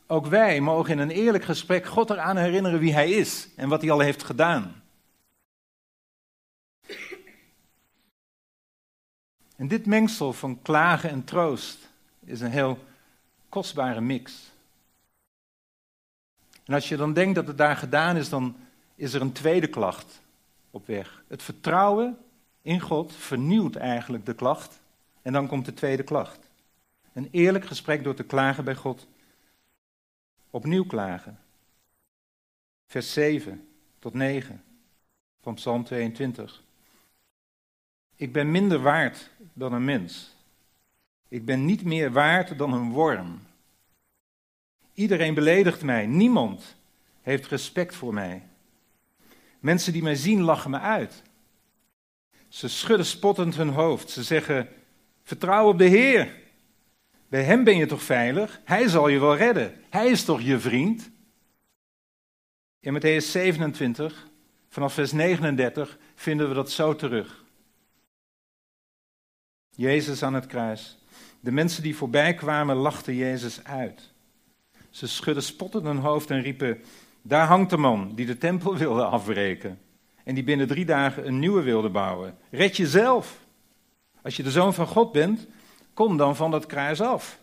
Ook 0.08 0.26
wij 0.26 0.62
mogen 0.62 0.91
in 0.91 1.00
een 1.00 1.10
eerlijk 1.10 1.44
gesprek 1.44 1.86
God 1.86 2.10
eraan 2.10 2.38
herinneren 2.38 2.80
wie 2.80 2.94
hij 2.94 3.12
is 3.12 3.48
en 3.56 3.70
wat 3.70 3.82
hij 3.82 3.91
al 3.91 4.00
heeft 4.00 4.24
gedaan. 4.24 4.84
En 9.56 9.68
dit 9.68 9.86
mengsel 9.86 10.34
van 10.34 10.62
klagen 10.62 11.10
en 11.10 11.24
troost 11.24 11.89
is 12.26 12.41
een 12.41 12.52
heel 12.52 12.80
kostbare 13.50 14.02
mix. 14.02 14.52
En 16.65 16.74
als 16.74 16.89
je 16.89 16.98
dan 16.98 17.13
denkt 17.13 17.36
dat 17.36 17.48
het 17.48 17.58
daar 17.58 17.76
gedaan 17.76 18.18
is, 18.18 18.30
dan 18.30 18.56
is 18.96 19.13
er 19.13 19.22
een 19.22 19.32
tweede 19.32 19.68
klacht 19.68 20.22
op 20.72 20.88
weg. 20.88 21.24
Het 21.28 21.44
vertrouwen 21.44 22.18
in 22.62 22.80
God 22.80 23.15
vernieuwt 23.15 23.76
eigenlijk 23.76 24.26
de 24.26 24.34
klacht. 24.34 24.80
En 25.22 25.34
dan 25.34 25.48
komt 25.48 25.65
de 25.65 25.74
tweede 25.74 26.04
klacht. 26.04 26.39
Een 27.13 27.28
eerlijk 27.32 27.65
gesprek 27.65 28.04
door 28.04 28.13
te 28.13 28.24
klagen 28.24 28.63
bij 28.63 28.76
God. 28.76 29.08
Opnieuw 30.56 30.86
klagen. 30.86 31.39
Vers 32.86 33.13
7 33.13 33.68
tot 34.00 34.13
9 34.13 34.63
van 35.41 35.54
Psalm 35.54 35.84
22. 35.84 36.63
Ik 38.15 38.34
ben 38.34 38.52
minder 38.52 38.80
waard 38.80 39.30
dan 39.54 39.74
een 39.74 39.86
mens. 39.86 40.36
Ik 41.28 41.46
ben 41.46 41.65
niet 41.65 41.84
meer 41.84 42.12
waard 42.12 42.58
dan 42.58 42.74
een 42.74 42.91
worm. 42.91 43.41
Iedereen 44.94 45.34
beledigt 45.34 45.84
mij, 45.84 46.06
niemand 46.06 46.76
heeft 47.22 47.48
respect 47.48 47.96
voor 47.96 48.13
mij. 48.13 48.44
Mensen 49.60 49.94
die 49.94 50.04
mij 50.04 50.15
zien 50.15 50.41
lachen 50.41 50.72
me 50.72 50.80
uit. 50.80 51.24
Ze 52.48 52.68
schudden 52.68 53.06
spottend 53.06 53.56
hun 53.56 53.70
hoofd. 53.70 54.10
Ze 54.10 54.24
zeggen: 54.24 54.70
Vertrouw 55.24 55.68
op 55.68 55.78
de 55.78 55.88
Heer. 55.88 56.44
Bij 57.27 57.43
Hem 57.43 57.63
ben 57.63 57.77
je 57.77 57.85
toch 57.85 58.03
veilig? 58.03 58.61
Hij 58.63 58.88
zal 58.88 59.07
je 59.07 59.19
wel 59.19 59.35
redden. 59.35 59.81
Hij 59.89 60.07
is 60.07 60.23
toch 60.23 60.41
je 60.41 60.59
vriend? 60.59 61.11
In 62.79 62.99
Matthäus 62.99 63.25
27, 63.31 64.27
vanaf 64.69 64.93
vers 64.93 65.11
39, 65.11 65.97
vinden 66.15 66.47
we 66.47 66.53
dat 66.53 66.71
zo 66.71 66.95
terug. 66.95 67.43
Jezus 69.69 70.23
aan 70.23 70.33
het 70.33 70.45
kruis. 70.45 70.97
De 71.39 71.51
mensen 71.51 71.83
die 71.83 71.95
voorbij 71.95 72.33
kwamen 72.33 72.75
lachten 72.75 73.15
Jezus 73.15 73.63
uit. 73.63 74.13
Ze 74.89 75.07
schudden 75.07 75.43
spottend 75.43 75.83
hun 75.83 75.97
hoofd 75.97 76.29
en 76.29 76.41
riepen: 76.41 76.81
Daar 77.21 77.47
hangt 77.47 77.69
de 77.69 77.77
man 77.77 78.15
die 78.15 78.25
de 78.25 78.38
tempel 78.38 78.77
wilde 78.85 79.03
afbreken. 79.03 79.79
En 80.23 80.35
die 80.35 80.43
binnen 80.43 80.67
drie 80.67 80.85
dagen 80.85 81.27
een 81.27 81.39
nieuwe 81.39 81.61
wilde 81.61 81.89
bouwen. 81.89 82.38
Red 82.49 82.77
jezelf. 82.77 83.39
Als 84.21 84.35
je 84.35 84.43
de 84.43 84.51
zoon 84.51 84.73
van 84.73 84.88
God 84.88 85.11
bent, 85.11 85.47
kom 85.95 86.17
dan 86.17 86.36
van 86.36 86.51
dat 86.51 86.65
kruis 86.65 87.01
af. 87.01 87.39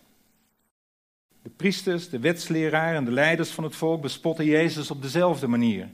De 1.43 1.51
priesters, 1.51 2.09
de 2.09 2.19
wetsleraar 2.19 2.95
en 2.95 3.05
de 3.05 3.11
leiders 3.11 3.51
van 3.51 3.65
het 3.65 3.77
volk 3.77 4.01
bespotten 4.01 4.45
Jezus 4.45 4.91
op 4.91 5.03
dezelfde 5.03 5.47
manier. 5.47 5.89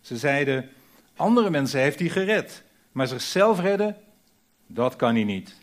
Ze 0.00 0.16
zeiden: 0.16 0.70
Andere 1.16 1.50
mensen 1.50 1.80
heeft 1.80 1.98
hij 1.98 2.08
gered, 2.08 2.64
maar 2.92 3.06
zichzelf 3.06 3.60
redden, 3.60 3.96
dat 4.66 4.96
kan 4.96 5.14
hij 5.14 5.24
niet. 5.24 5.54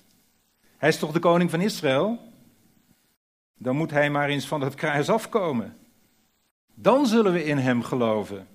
Hij 0.77 0.89
is 0.89 0.99
toch 0.99 1.11
de 1.11 1.19
koning 1.19 1.49
van 1.49 1.61
Israël? 1.61 2.19
Dan 3.57 3.75
moet 3.75 3.91
hij 3.91 4.09
maar 4.09 4.29
eens 4.29 4.47
van 4.47 4.61
het 4.61 4.75
kruis 4.75 5.09
afkomen. 5.09 5.77
Dan 6.73 7.05
zullen 7.05 7.33
we 7.33 7.43
in 7.43 7.57
hem 7.57 7.83
geloven. 7.83 8.47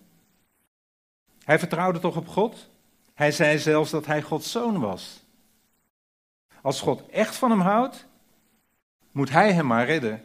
Hij 1.44 1.58
vertrouwde 1.58 1.98
toch 1.98 2.16
op 2.16 2.28
God? 2.28 2.68
Hij 3.14 3.32
zei 3.32 3.58
zelfs 3.58 3.90
dat 3.90 4.06
hij 4.06 4.22
Gods 4.22 4.50
zoon 4.50 4.80
was. 4.80 5.19
Als 6.62 6.80
God 6.80 7.08
echt 7.08 7.36
van 7.36 7.50
hem 7.50 7.60
houdt, 7.60 8.06
moet 9.12 9.30
hij 9.30 9.52
hem 9.52 9.66
maar 9.66 9.86
redden. 9.86 10.24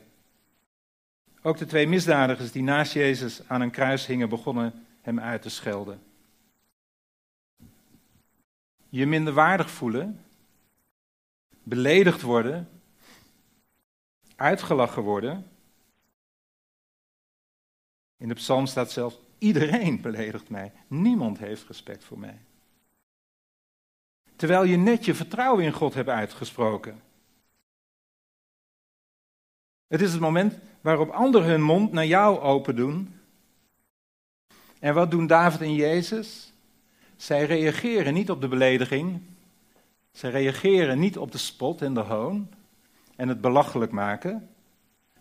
Ook 1.42 1.58
de 1.58 1.66
twee 1.66 1.88
misdadigers 1.88 2.52
die 2.52 2.64
naast 2.64 2.94
Jezus 2.94 3.48
aan 3.48 3.62
een 3.62 3.72
kruis 3.72 4.06
hingen, 4.06 4.30
begonnen 4.30 4.86
hem 5.02 5.20
uit 5.20 5.42
te 5.42 5.50
schelden. 5.50 6.04
Je 8.90 9.06
minder 9.06 9.34
waardig 9.34 9.70
voelen, 9.70 10.26
beledigd 11.64 12.22
worden, 12.22 12.70
uitgelachen 14.36 15.04
worden. 15.04 15.50
In 18.18 18.28
de 18.28 18.34
psalm 18.34 18.66
staat 18.66 18.92
zelfs, 18.92 19.20
iedereen 19.38 20.02
beledigt 20.02 20.50
mij. 20.50 20.72
Niemand 20.88 21.38
heeft 21.38 21.68
respect 21.68 22.04
voor 22.04 22.20
mij. 22.20 22.40
Terwijl 24.46 24.70
je 24.70 24.78
net 24.78 25.06
je 25.06 25.16
vertrouwen 25.16 25.64
in 25.64 25.72
God 25.72 25.94
hebt 25.94 26.10
uitgesproken. 26.10 27.02
Het 29.88 30.02
is 30.02 30.12
het 30.12 30.22
moment 30.22 30.58
waarop 30.82 31.10
anderen 31.10 31.48
hun 31.48 31.62
mond 31.62 31.92
naar 31.92 32.06
jou 32.06 32.40
open 32.40 32.76
doen. 32.76 33.16
En 34.80 34.94
wat 34.94 35.12
doen 35.12 35.28
David 35.28 35.62
en 35.62 35.74
Jezus? 35.74 36.54
Zij 37.16 37.46
reageren 37.46 38.14
niet 38.14 38.30
op 38.30 38.42
de 38.42 38.48
belediging. 38.48 39.22
Zij 40.12 40.30
reageren 40.30 41.00
niet 41.00 41.18
op 41.18 41.32
de 41.32 41.38
spot 41.38 41.82
en 41.82 41.94
de 41.94 42.00
hoon 42.00 42.50
en 43.16 43.28
het 43.28 43.42
belachelijk 43.42 43.92
maken 43.92 44.50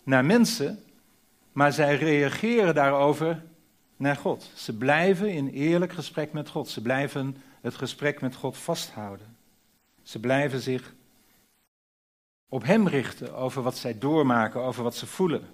naar 0.03 0.25
mensen, 0.25 0.83
maar 1.53 1.73
zij 1.73 1.97
reageren 1.97 2.75
daarover 2.75 3.45
naar 3.97 4.17
God. 4.17 4.51
Ze 4.55 4.77
blijven 4.77 5.33
in 5.33 5.49
eerlijk 5.49 5.93
gesprek 5.93 6.33
met 6.33 6.49
God. 6.49 6.69
Ze 6.69 6.83
blijven 6.83 7.37
het 7.65 7.75
gesprek 7.75 8.21
met 8.21 8.35
God 8.35 8.57
vasthouden. 8.57 9.37
Ze 10.03 10.21
blijven 10.21 10.61
zich 10.61 10.95
op 12.49 12.65
Hem 12.65 12.89
richten 12.89 13.35
over 13.35 13.63
wat 13.63 13.77
zij 13.77 13.99
doormaken, 13.99 14.61
over 14.61 14.83
wat 14.83 14.97
ze 14.97 15.07
voelen. 15.07 15.49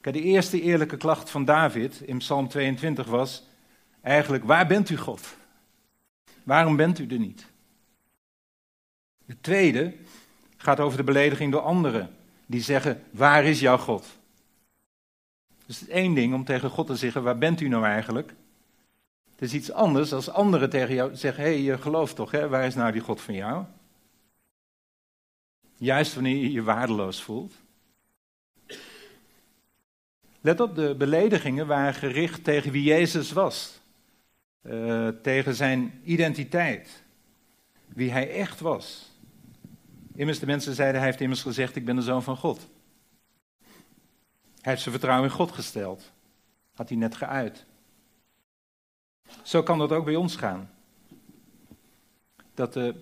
Kijk, 0.00 0.14
de 0.14 0.22
eerste 0.22 0.60
eerlijke 0.60 0.96
klacht 0.96 1.30
van 1.30 1.44
David 1.44 2.00
in 2.00 2.18
Psalm 2.18 2.48
22 2.48 3.06
was 3.06 3.44
eigenlijk, 4.00 4.44
waar 4.44 4.66
bent 4.66 4.90
u 4.90 4.96
God? 4.96 5.36
Waarom 6.42 6.76
bent 6.76 6.98
u 6.98 7.06
er 7.06 7.18
niet? 7.18 7.46
De 9.24 9.40
tweede 9.40 9.94
gaat 10.56 10.80
over 10.80 10.96
de 10.96 11.04
belediging 11.04 11.52
door 11.52 11.60
anderen, 11.60 12.16
die 12.46 12.62
zeggen, 12.62 13.02
waar 13.10 13.44
is 13.44 13.60
jouw 13.60 13.78
God? 13.78 14.06
Dus 15.66 15.80
het 15.80 15.88
één 15.88 16.14
ding 16.14 16.34
om 16.34 16.44
tegen 16.44 16.70
God 16.70 16.86
te 16.86 16.96
zeggen, 16.96 17.22
waar 17.22 17.38
bent 17.38 17.60
u 17.60 17.68
nou 17.68 17.84
eigenlijk? 17.84 18.34
Het 19.42 19.50
is 19.50 19.56
iets 19.56 19.72
anders 19.72 20.12
als 20.12 20.28
anderen 20.28 20.70
tegen 20.70 20.94
jou 20.94 21.16
zeggen, 21.16 21.44
hé, 21.44 21.50
hey, 21.50 21.60
je 21.60 21.78
gelooft 21.78 22.16
toch, 22.16 22.30
hè? 22.30 22.48
waar 22.48 22.66
is 22.66 22.74
nou 22.74 22.92
die 22.92 23.00
God 23.00 23.20
van 23.20 23.34
jou? 23.34 23.64
Juist 25.76 26.14
wanneer 26.14 26.36
je 26.36 26.52
je 26.52 26.62
waardeloos 26.62 27.22
voelt. 27.22 27.54
Let 30.40 30.60
op, 30.60 30.74
de 30.74 30.94
beledigingen 30.98 31.66
waren 31.66 31.94
gericht 31.94 32.44
tegen 32.44 32.72
wie 32.72 32.82
Jezus 32.82 33.32
was. 33.32 33.80
Uh, 34.62 35.08
tegen 35.08 35.54
zijn 35.54 36.00
identiteit. 36.04 37.02
Wie 37.86 38.10
hij 38.10 38.30
echt 38.30 38.60
was. 38.60 39.10
Immers, 40.14 40.38
de 40.38 40.46
mensen 40.46 40.74
zeiden, 40.74 41.00
hij 41.00 41.08
heeft 41.08 41.20
immers 41.20 41.42
gezegd, 41.42 41.76
ik 41.76 41.84
ben 41.84 41.96
de 41.96 42.02
zoon 42.02 42.22
van 42.22 42.36
God. 42.36 42.68
Hij 44.60 44.72
heeft 44.72 44.82
zijn 44.82 44.94
vertrouwen 44.94 45.28
in 45.28 45.34
God 45.34 45.52
gesteld. 45.52 46.12
Had 46.74 46.88
hij 46.88 46.98
net 46.98 47.16
geuit. 47.16 47.64
Zo 49.42 49.62
kan 49.62 49.78
dat 49.78 49.92
ook 49.92 50.04
bij 50.04 50.16
ons 50.16 50.36
gaan. 50.36 50.70
Dat 52.54 52.72
de, 52.72 52.94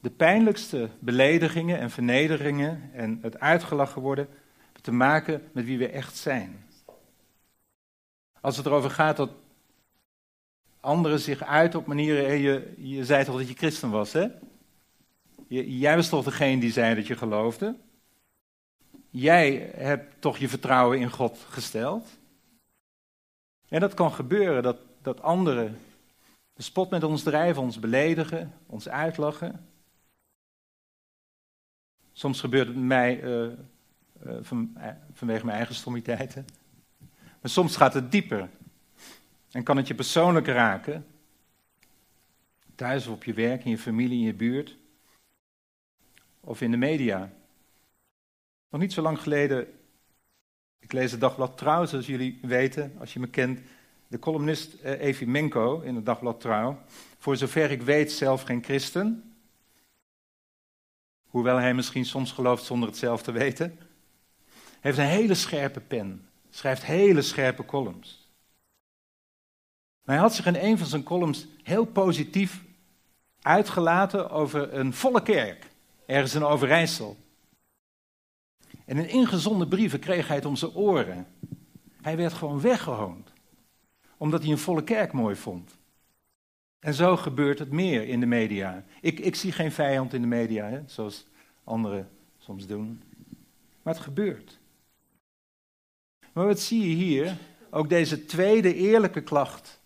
de 0.00 0.10
pijnlijkste 0.10 0.88
beledigingen 0.98 1.78
en 1.78 1.90
vernederingen 1.90 2.90
en 2.92 3.18
het 3.22 3.40
uitgelachen 3.40 4.02
worden 4.02 4.28
te 4.80 4.92
maken 4.92 5.48
met 5.52 5.64
wie 5.64 5.78
we 5.78 5.88
echt 5.88 6.16
zijn. 6.16 6.66
Als 8.40 8.56
het 8.56 8.66
erover 8.66 8.90
gaat 8.90 9.16
dat 9.16 9.30
anderen 10.80 11.20
zich 11.20 11.42
uit 11.42 11.74
op 11.74 11.86
manieren. 11.86 12.38
Je, 12.38 12.74
je 12.76 13.04
zei 13.04 13.24
toch 13.24 13.36
dat 13.36 13.48
je 13.48 13.54
christen 13.54 13.90
was, 13.90 14.12
hè? 14.12 14.26
Jij 15.48 15.96
was 15.96 16.08
toch 16.08 16.24
degene 16.24 16.60
die 16.60 16.72
zei 16.72 16.94
dat 16.94 17.06
je 17.06 17.16
geloofde? 17.16 17.76
Jij 19.10 19.70
hebt 19.74 20.20
toch 20.20 20.38
je 20.38 20.48
vertrouwen 20.48 20.98
in 20.98 21.10
God 21.10 21.38
gesteld? 21.48 22.08
En 23.68 23.80
dat 23.80 23.94
kan 23.94 24.12
gebeuren, 24.12 24.62
dat, 24.62 24.78
dat 25.08 25.22
anderen 25.22 25.78
de 26.52 26.62
spot 26.62 26.90
met 26.90 27.02
ons 27.02 27.22
drijven, 27.22 27.62
ons 27.62 27.78
beledigen, 27.78 28.54
ons 28.66 28.88
uitlachen. 28.88 29.68
Soms 32.12 32.40
gebeurt 32.40 32.66
het 32.66 32.76
mij 32.76 33.22
uh, 33.22 33.52
uh, 34.26 34.38
van, 34.40 34.74
uh, 34.76 34.86
vanwege 35.12 35.44
mijn 35.44 35.56
eigen 35.56 35.74
stommiteiten. 35.74 36.46
Maar 37.40 37.50
soms 37.50 37.76
gaat 37.76 37.94
het 37.94 38.12
dieper. 38.12 38.48
En 39.50 39.62
kan 39.62 39.76
het 39.76 39.86
je 39.86 39.94
persoonlijk 39.94 40.46
raken. 40.46 41.06
Thuis 42.74 43.06
of 43.06 43.14
op 43.14 43.24
je 43.24 43.32
werk, 43.32 43.64
in 43.64 43.70
je 43.70 43.78
familie, 43.78 44.18
in 44.18 44.24
je 44.24 44.34
buurt. 44.34 44.76
Of 46.40 46.60
in 46.60 46.70
de 46.70 46.76
media. 46.76 47.32
Nog 48.68 48.80
niet 48.80 48.92
zo 48.92 49.02
lang 49.02 49.20
geleden, 49.20 49.66
ik 50.78 50.92
lees 50.92 51.10
het 51.10 51.20
dagblad 51.20 51.56
Trouw, 51.56 51.84
zoals 51.84 52.06
jullie 52.06 52.38
weten, 52.42 52.94
als 52.98 53.12
je 53.12 53.20
me 53.20 53.28
kent. 53.28 53.60
De 54.08 54.18
columnist 54.18 54.74
eh, 54.74 55.00
Evi 55.00 55.26
Menko 55.26 55.80
in 55.80 55.94
het 55.94 56.06
dagblad 56.06 56.40
Trouw. 56.40 56.78
Voor 57.18 57.36
zover 57.36 57.70
ik 57.70 57.82
weet 57.82 58.12
zelf 58.12 58.42
geen 58.42 58.64
christen. 58.64 59.32
Hoewel 61.26 61.56
hij 61.56 61.74
misschien 61.74 62.04
soms 62.04 62.32
gelooft 62.32 62.64
zonder 62.64 62.88
het 62.88 62.98
zelf 62.98 63.22
te 63.22 63.32
weten. 63.32 63.78
Heeft 64.80 64.98
een 64.98 65.04
hele 65.04 65.34
scherpe 65.34 65.80
pen. 65.80 66.28
Schrijft 66.50 66.84
hele 66.84 67.22
scherpe 67.22 67.64
columns. 67.64 68.28
Maar 70.04 70.14
hij 70.14 70.24
had 70.24 70.34
zich 70.34 70.46
in 70.46 70.56
een 70.56 70.78
van 70.78 70.86
zijn 70.86 71.02
columns 71.02 71.46
heel 71.62 71.84
positief 71.84 72.62
uitgelaten 73.42 74.30
over 74.30 74.74
een 74.74 74.92
volle 74.92 75.22
kerk. 75.22 75.66
Ergens 76.06 76.34
in 76.34 76.44
Overijssel. 76.44 77.16
En 78.84 78.96
in 78.96 79.08
ingezonden 79.08 79.68
brieven 79.68 79.98
kreeg 79.98 80.26
hij 80.26 80.36
het 80.36 80.44
om 80.44 80.56
zijn 80.56 80.74
oren. 80.74 81.26
Hij 82.02 82.16
werd 82.16 82.32
gewoon 82.32 82.60
weggehoond. 82.60 83.27
Omdat 84.18 84.42
hij 84.42 84.50
een 84.50 84.58
volle 84.58 84.84
kerk 84.84 85.12
mooi 85.12 85.36
vond. 85.36 85.78
En 86.78 86.94
zo 86.94 87.16
gebeurt 87.16 87.58
het 87.58 87.70
meer 87.70 88.08
in 88.08 88.20
de 88.20 88.26
media. 88.26 88.84
Ik, 89.00 89.18
ik 89.18 89.34
zie 89.34 89.52
geen 89.52 89.72
vijand 89.72 90.14
in 90.14 90.20
de 90.20 90.26
media, 90.26 90.68
hè, 90.68 90.82
zoals 90.86 91.26
anderen 91.64 92.08
soms 92.38 92.66
doen. 92.66 93.02
Maar 93.82 93.94
het 93.94 94.02
gebeurt. 94.02 94.58
Maar 96.32 96.46
wat 96.46 96.60
zie 96.60 96.88
je 96.88 96.94
hier? 96.94 97.36
Ook 97.70 97.88
deze 97.88 98.24
tweede 98.24 98.74
eerlijke 98.74 99.20
klacht 99.20 99.80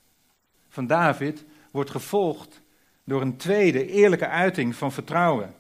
van 0.69 0.87
David 0.87 1.45
wordt 1.71 1.91
gevolgd 1.91 2.61
door 3.05 3.21
een 3.21 3.37
tweede 3.37 3.87
eerlijke 3.87 4.29
uiting 4.29 4.77
van 4.77 4.93
vertrouwen. 4.93 5.55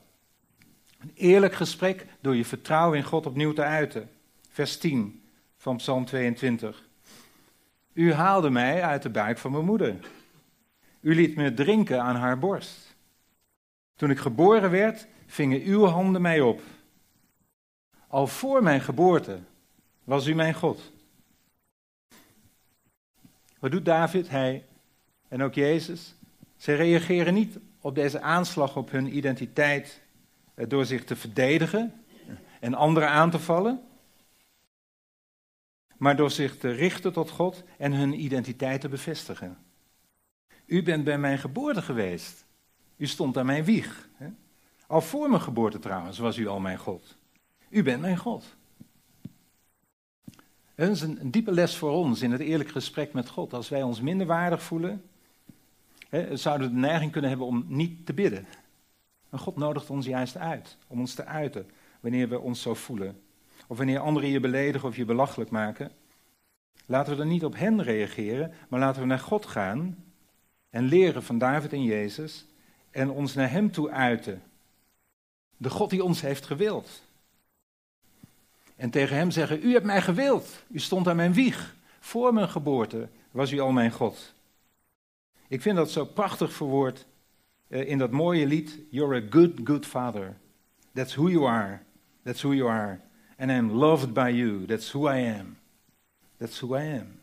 Een 0.99 1.13
eerlijk 1.15 1.55
gesprek 1.55 2.07
door 2.21 2.37
je 2.37 2.45
vertrouwen 2.45 2.99
in 2.99 3.05
God 3.05 3.27
opnieuw 3.27 3.53
te 3.53 3.63
uiten. 3.63 4.11
Vers 4.49 4.79
10 4.79 5.23
van 5.57 5.77
Psalm 5.77 6.05
22. 6.05 6.89
U 7.93 8.13
haalde 8.13 8.51
mij 8.51 8.83
uit 8.83 9.03
de 9.03 9.11
buik 9.11 9.39
van 9.39 9.53
mijn 9.53 9.65
moeder. 9.65 9.97
U 11.01 11.15
liet 11.15 11.37
me 11.37 11.55
drinken 11.55 12.03
aan 12.03 12.17
haar 12.17 12.39
borst. 12.39 12.97
Toen 13.97 14.11
ik 14.11 14.19
geboren 14.19 14.71
werd, 14.71 15.07
vingen 15.27 15.63
uw 15.63 15.85
handen 15.85 16.23
mij 16.23 16.41
op. 16.41 16.61
Al 18.09 18.27
voor 18.27 18.63
mijn 18.63 18.81
geboorte 18.81 19.39
was 20.05 20.27
u 20.27 20.35
mijn 20.35 20.55
God. 20.55 20.93
Wat 23.59 23.71
doet 23.71 23.85
David? 23.85 24.29
Hij 24.29 24.65
en 25.29 25.43
ook 25.43 25.55
Jezus. 25.55 26.15
Ze 26.57 26.75
reageren 26.75 27.35
niet 27.35 27.59
op 27.81 27.95
deze 27.95 28.21
aanslag 28.21 28.77
op 28.77 28.91
hun 28.91 29.17
identiteit 29.17 30.01
door 30.55 30.85
zich 30.85 31.05
te 31.05 31.17
verdedigen 31.17 32.05
en 32.61 32.75
anderen 32.75 33.09
aan 33.09 33.31
te 33.31 33.39
vallen, 33.39 33.81
maar 36.03 36.17
door 36.17 36.31
zich 36.31 36.59
te 36.59 36.71
richten 36.71 37.12
tot 37.12 37.31
God 37.31 37.62
en 37.79 37.93
hun 37.93 38.21
identiteit 38.21 38.81
te 38.81 38.88
bevestigen. 38.88 39.59
U 40.67 40.83
bent 40.83 41.05
bij 41.05 41.19
mijn 41.19 41.38
geboorte 41.38 41.83
geweest. 41.83 42.45
U 42.97 43.07
stond 43.07 43.37
aan 43.37 43.47
mijn 43.47 43.65
wieg. 43.65 44.09
Al 44.87 45.01
voor 45.01 45.29
mijn 45.29 45.41
geboorte 45.41 45.79
trouwens 45.79 46.19
was 46.19 46.37
u 46.37 46.47
al 46.47 46.61
mijn 46.61 46.79
God. 46.79 47.17
U 47.69 47.83
bent 47.83 48.01
mijn 48.01 48.17
God. 48.17 48.57
Dat 50.75 50.88
is 50.88 51.01
een, 51.01 51.31
diepe 51.31 51.53
les 51.53 51.77
voor 51.77 51.91
ons 51.91 52.23
in 52.23 52.33
het 52.33 52.41
eerlijk 52.41 52.71
gesprek 52.71 53.12
met 53.12 53.29
God. 53.29 53.53
Als 53.53 53.69
wij 53.69 53.83
ons 53.83 54.01
minder 54.01 54.27
waardig 54.27 54.62
voelen, 54.62 55.03
hè, 56.09 56.37
zouden 56.37 56.69
we 56.69 56.75
de 56.75 56.81
neiging 56.81 57.12
kunnen 57.12 57.31
hebben 57.31 57.47
om 57.47 57.65
niet 57.69 58.07
te 58.07 58.12
bidden. 58.12 58.47
En 59.31 59.38
God 59.38 59.57
nodigt 59.57 59.91
ons 59.91 60.07
juist 60.07 60.37
uit 60.37 60.77
om 60.87 61.01
ons 61.01 61.15
te 61.15 61.25
uiten 61.25 61.71
wanneer 62.01 62.29
we 62.29 62.41
ons 62.41 62.62
zo 62.62 62.75
voelen. 62.75 63.21
Of 63.73 63.79
wanneer 63.79 63.99
anderen 63.99 64.29
je 64.29 64.41
beledigen 64.41 64.89
of 64.89 64.97
je 64.97 65.05
belachelijk 65.05 65.51
maken. 65.51 65.91
Laten 66.87 67.13
we 67.13 67.19
dan 67.19 67.29
niet 67.29 67.45
op 67.45 67.57
hen 67.57 67.83
reageren, 67.83 68.53
maar 68.69 68.81
laten 68.81 69.01
we 69.01 69.07
naar 69.07 69.19
God 69.19 69.47
gaan 69.47 70.05
en 70.71 70.85
leren 70.85 71.23
van 71.23 71.39
David 71.39 71.73
en 71.73 71.83
Jezus 71.83 72.47
en 72.91 73.11
ons 73.11 73.35
naar 73.35 73.51
Hem 73.51 73.71
toe 73.71 73.91
uiten. 73.91 74.43
De 75.57 75.71
God 75.71 75.91
die 75.91 76.05
ons 76.05 76.21
heeft 76.21 76.47
gewild. 76.47 77.03
En 78.77 78.91
tegen 78.91 79.17
Hem 79.17 79.31
zeggen, 79.31 79.65
U 79.65 79.73
hebt 79.73 79.85
mij 79.85 80.03
gewild, 80.03 80.63
U 80.71 80.79
stond 80.79 81.09
aan 81.09 81.17
mijn 81.17 81.33
wieg. 81.33 81.75
Voor 82.01 82.35
mijn 82.35 82.49
geboorte 82.49 83.09
was 83.31 83.53
U 83.53 83.59
al 83.59 83.73
mijn 83.73 83.91
God. 83.91 84.35
Ik 85.49 85.63
vind 85.63 85.77
dat 85.77 85.91
zo 85.91 86.05
prachtig 86.05 86.53
verwoord 86.53 87.07
uh, 87.69 87.89
in 87.89 87.99
dat 87.99 88.11
mooie 88.11 88.47
lied, 88.47 88.79
You're 88.91 89.17
a 89.17 89.27
good, 89.31 89.61
good 89.65 89.87
father. 89.87 90.37
That's 90.93 91.15
who 91.15 91.29
you 91.29 91.47
are. 91.47 91.81
That's 92.23 92.43
who 92.43 92.53
you 92.55 92.71
are. 92.71 93.01
And 93.37 93.51
I'm 93.51 93.71
loved 93.71 94.12
by 94.12 94.29
you. 94.29 94.66
That's 94.66 94.92
who 94.92 95.09
I 95.09 95.37
am. 95.38 95.57
That's 96.37 96.61
who 96.61 96.77
I 96.77 96.99
am. 96.99 97.21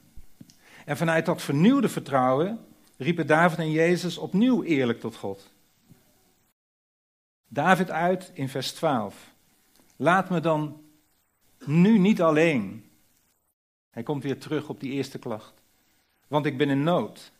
En 0.85 0.97
vanuit 0.97 1.25
dat 1.25 1.41
vernieuwde 1.41 1.89
vertrouwen 1.89 2.59
riepen 2.97 3.27
David 3.27 3.57
en 3.57 3.71
Jezus 3.71 4.17
opnieuw 4.17 4.63
eerlijk 4.63 4.99
tot 4.99 5.15
God. 5.15 5.51
David 7.47 7.91
uit 7.91 8.31
in 8.33 8.49
vers 8.49 8.71
12. 8.71 9.33
Laat 9.95 10.29
me 10.29 10.39
dan 10.39 10.81
nu 11.65 11.97
niet 11.97 12.21
alleen. 12.21 12.89
Hij 13.89 14.03
komt 14.03 14.23
weer 14.23 14.37
terug 14.39 14.69
op 14.69 14.79
die 14.79 14.91
eerste 14.91 15.19
klacht. 15.19 15.53
Want 16.27 16.45
ik 16.45 16.57
ben 16.57 16.69
in 16.69 16.83
nood. 16.83 17.31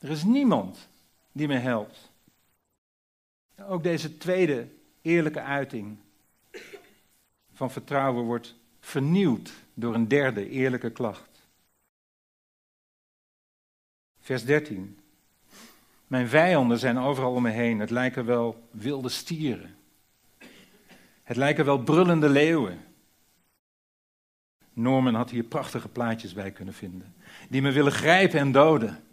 Er 0.00 0.10
is 0.10 0.24
niemand 0.24 0.88
die 1.32 1.48
me 1.48 1.56
helpt. 1.56 2.10
Ook 3.58 3.82
deze 3.82 4.16
tweede 4.16 4.68
eerlijke 5.02 5.40
uiting 5.40 5.96
van 7.62 7.70
vertrouwen 7.70 8.24
wordt 8.24 8.54
vernieuwd 8.80 9.52
door 9.74 9.94
een 9.94 10.08
derde 10.08 10.48
eerlijke 10.48 10.90
klacht. 10.90 11.48
Vers 14.20 14.44
13. 14.44 14.98
Mijn 16.06 16.28
vijanden 16.28 16.78
zijn 16.78 16.98
overal 16.98 17.32
om 17.32 17.42
me 17.42 17.50
heen. 17.50 17.80
Het 17.80 17.90
lijken 17.90 18.24
wel 18.24 18.68
wilde 18.70 19.08
stieren. 19.08 19.76
Het 21.22 21.36
lijken 21.36 21.64
wel 21.64 21.82
brullende 21.82 22.28
leeuwen. 22.28 22.78
Norman 24.72 25.14
had 25.14 25.30
hier 25.30 25.44
prachtige 25.44 25.88
plaatjes 25.88 26.32
bij 26.32 26.50
kunnen 26.50 26.74
vinden. 26.74 27.14
Die 27.48 27.62
me 27.62 27.72
willen 27.72 27.92
grijpen 27.92 28.38
en 28.38 28.52
doden. 28.52 29.04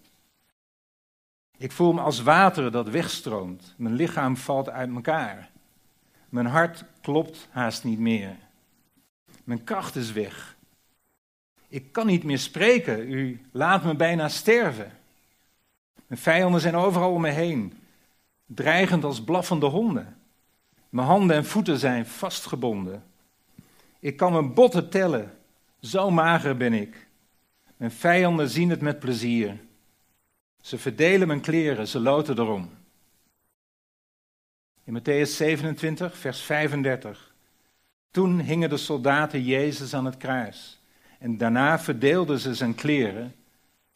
Ik 1.58 1.72
voel 1.72 1.94
me 1.94 2.02
als 2.02 2.22
water 2.22 2.72
dat 2.72 2.90
wegstroomt. 2.90 3.74
Mijn 3.78 3.96
lichaam 3.96 4.38
valt 4.38 4.70
uit 4.70 4.94
elkaar. 4.96 5.52
Mijn 6.30 6.46
hart 6.46 6.84
klopt 7.02 7.48
haast 7.52 7.84
niet 7.84 8.00
meer. 8.00 8.36
Mijn 9.44 9.64
kracht 9.64 9.96
is 9.96 10.12
weg. 10.12 10.58
Ik 11.68 11.92
kan 11.92 12.06
niet 12.06 12.24
meer 12.24 12.40
spreken. 12.40 13.12
U 13.12 13.42
laat 13.52 13.84
me 13.84 13.96
bijna 13.96 14.28
sterven. 14.28 14.92
Mijn 16.08 16.22
vijanden 16.22 16.62
zijn 16.62 16.76
overal 16.76 17.12
om 17.12 17.22
me 17.22 17.30
heen, 17.30 17.74
dreigend 18.46 19.04
als 19.04 19.24
blaffende 19.24 19.66
honden. 19.66 20.18
Mijn 20.90 21.08
handen 21.08 21.36
en 21.36 21.46
voeten 21.46 21.80
zijn 21.80 22.06
vastgebonden. 22.06 23.04
Ik 24.00 24.18
kan 24.18 24.32
mijn 24.32 24.54
botten 24.54 24.90
tellen, 24.90 25.38
zo 25.82 26.12
mager 26.12 26.58
ben 26.58 26.74
ik. 26.74 27.08
Mijn 27.78 27.92
vijanden 27.92 28.50
zien 28.50 28.70
het 28.70 28.82
met 28.82 29.00
plezier. 29.00 29.60
Ze 30.62 30.78
verdelen 30.78 31.28
mijn 31.28 31.42
kleren, 31.42 31.88
ze 31.88 32.00
loten 32.00 32.40
erom. 32.40 32.70
In 34.90 34.96
Matthäus 34.96 35.36
27, 35.38 36.18
vers 36.18 36.42
35. 36.42 37.34
Toen 38.12 38.40
hingen 38.40 38.70
de 38.70 38.78
soldaten 38.78 39.44
Jezus 39.44 39.94
aan 39.94 40.06
het 40.06 40.18
kruis. 40.18 40.80
En 41.20 41.38
daarna 41.38 41.80
verdeelden 41.80 42.40
ze 42.40 42.56
zijn 42.56 42.76
kleren 42.76 43.36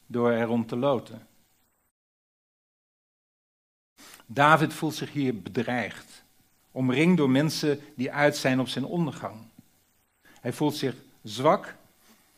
door 0.06 0.32
erom 0.32 0.66
te 0.66 0.76
loten. 0.76 1.28
David 4.26 4.74
voelt 4.74 4.96
zich 4.96 5.12
hier 5.12 5.42
bedreigd, 5.42 6.24
omringd 6.72 7.18
door 7.18 7.30
mensen 7.30 7.80
die 7.96 8.12
uit 8.12 8.38
zijn 8.38 8.60
op 8.60 8.68
zijn 8.68 8.86
ondergang. 8.86 9.36
Hij 10.42 10.54
voelt 10.54 10.76
zich 10.76 10.96
zwak, 11.24 11.76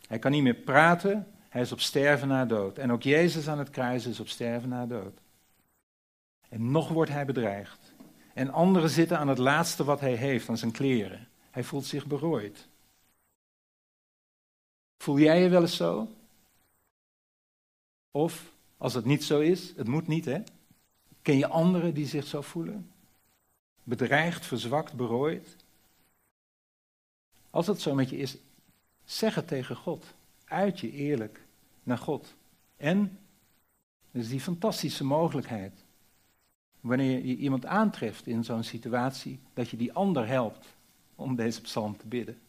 hij 0.08 0.20
kan 0.20 0.32
niet 0.32 0.44
meer 0.44 0.54
praten, 0.54 1.28
hij 1.50 1.62
is 1.62 1.72
op 1.72 1.80
sterven 1.80 2.28
na 2.28 2.46
dood. 2.46 2.78
En 2.78 2.92
ook 2.92 3.04
Jezus 3.04 3.48
aan 3.48 3.60
het 3.60 3.70
kruis 3.70 4.06
is 4.06 4.20
op 4.20 4.28
sterven 4.28 4.70
na 4.70 4.86
dood. 4.86 5.20
En 6.50 6.72
nog 6.72 6.90
wordt 6.90 7.12
hij 7.12 7.26
bedreigd. 7.26 7.85
En 8.36 8.52
anderen 8.52 8.90
zitten 8.90 9.18
aan 9.18 9.28
het 9.28 9.38
laatste 9.38 9.84
wat 9.84 10.00
hij 10.00 10.16
heeft, 10.16 10.50
aan 10.50 10.58
zijn 10.58 10.72
kleren. 10.72 11.28
Hij 11.52 11.64
voelt 11.64 11.86
zich 11.86 12.06
berooid. 12.06 12.68
Voel 14.98 15.20
jij 15.20 15.42
je 15.42 15.50
wel 15.50 15.62
eens 15.62 15.76
zo? 15.76 16.08
Of, 18.12 18.52
als 18.78 18.94
het 18.94 19.06
niet 19.06 19.24
zo 19.24 19.40
is, 19.40 19.74
het 19.76 19.88
moet 19.88 20.08
niet 20.08 20.26
hè, 20.26 20.42
Ken 21.22 21.38
je 21.38 21.48
anderen 21.48 21.94
die 21.94 22.08
zich 22.08 22.28
zo 22.28 22.42
voelen? 22.42 22.92
Bedreigd, 23.84 24.46
verzwakt, 24.46 24.94
berooid? 24.94 25.56
Als 27.50 27.68
het 27.68 27.82
zo 27.82 27.94
met 27.94 28.10
je 28.10 28.18
is, 28.18 28.38
zeg 29.06 29.36
het 29.36 29.48
tegen 29.48 29.76
God. 29.76 30.06
Uit 30.46 30.80
je 30.80 30.92
eerlijk 30.92 31.42
naar 31.84 31.98
God. 31.98 32.34
En, 32.78 33.20
is 34.12 34.30
die 34.30 34.40
fantastische 34.40 35.04
mogelijkheid, 35.04 35.85
wanneer 36.86 37.26
je 37.26 37.36
iemand 37.36 37.66
aantreft 37.66 38.28
in 38.28 38.44
zo'n 38.44 38.64
situatie, 38.64 39.40
dat 39.54 39.70
je 39.70 39.78
die 39.78 39.94
ander 39.94 40.28
helpt 40.28 40.76
om 41.16 41.36
deze 41.36 41.62
psalm 41.62 41.98
te 41.98 42.08
bidden. 42.08 42.40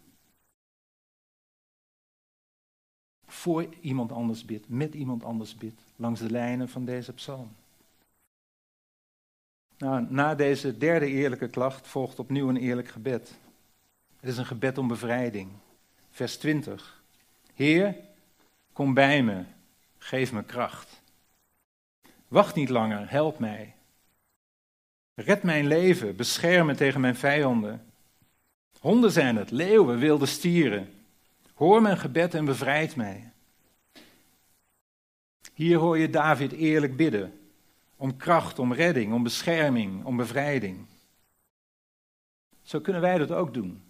Voor 3.27 3.75
iemand 3.81 4.13
anders 4.13 4.45
bidt, 4.45 4.69
met 4.69 4.95
iemand 4.95 5.25
anders 5.25 5.55
bidt, 5.55 5.81
langs 5.97 6.21
de 6.21 6.31
lijnen 6.31 6.69
van 6.69 6.85
deze 6.85 7.13
psalm. 7.13 7.49
Nou, 9.79 10.07
na 10.09 10.35
deze 10.35 10.79
derde 10.79 11.07
eerlijke 11.07 11.49
klacht 11.49 11.87
volgt 11.87 12.19
opnieuw 12.19 12.49
een 12.49 12.57
eerlijk 12.57 12.89
gebed. 12.89 13.39
Het 14.21 14.31
is 14.31 14.37
een 14.37 14.47
gebed 14.47 14.79
om 14.79 14.89
bevrijding. 14.89 15.51
Vers 16.11 16.37
20. 16.37 17.03
Heer, 17.55 17.97
kom 18.73 18.95
bij 18.95 19.23
me, 19.23 19.45
geef 19.99 20.33
me 20.33 20.43
kracht. 20.43 21.03
Wacht 22.29 22.55
niet 22.55 22.69
langer, 22.69 23.11
help 23.11 23.39
mij. 23.39 23.76
Red 25.19 25.43
mijn 25.43 25.67
leven, 25.67 26.17
bescherm 26.17 26.67
me 26.67 26.75
tegen 26.75 27.01
mijn 27.01 27.17
vijanden. 27.17 27.93
Honden 28.81 29.11
zijn 29.11 29.37
het, 29.37 29.51
leeuwen, 29.51 29.99
wilde 29.99 30.27
stieren. 30.27 30.93
Hoor 31.55 31.83
mijn 31.83 31.99
gebed 31.99 32.35
en 32.35 32.45
bevrijd 32.45 32.97
mij. 32.97 33.33
Hier 35.55 35.79
hoor 35.79 35.99
je 35.99 36.11
David 36.11 36.53
eerlijk 36.53 36.97
bidden. 36.97 37.41
Om 37.97 38.17
kracht, 38.17 38.59
om 38.59 38.73
redding, 38.73 39.13
om 39.13 39.23
bescherming, 39.23 40.05
om 40.05 40.17
bevrijding. 40.17 40.87
Zo 42.63 42.81
kunnen 42.81 43.03
wij 43.03 43.19
dat 43.19 43.31
ook 43.31 43.55
doen. 43.55 43.83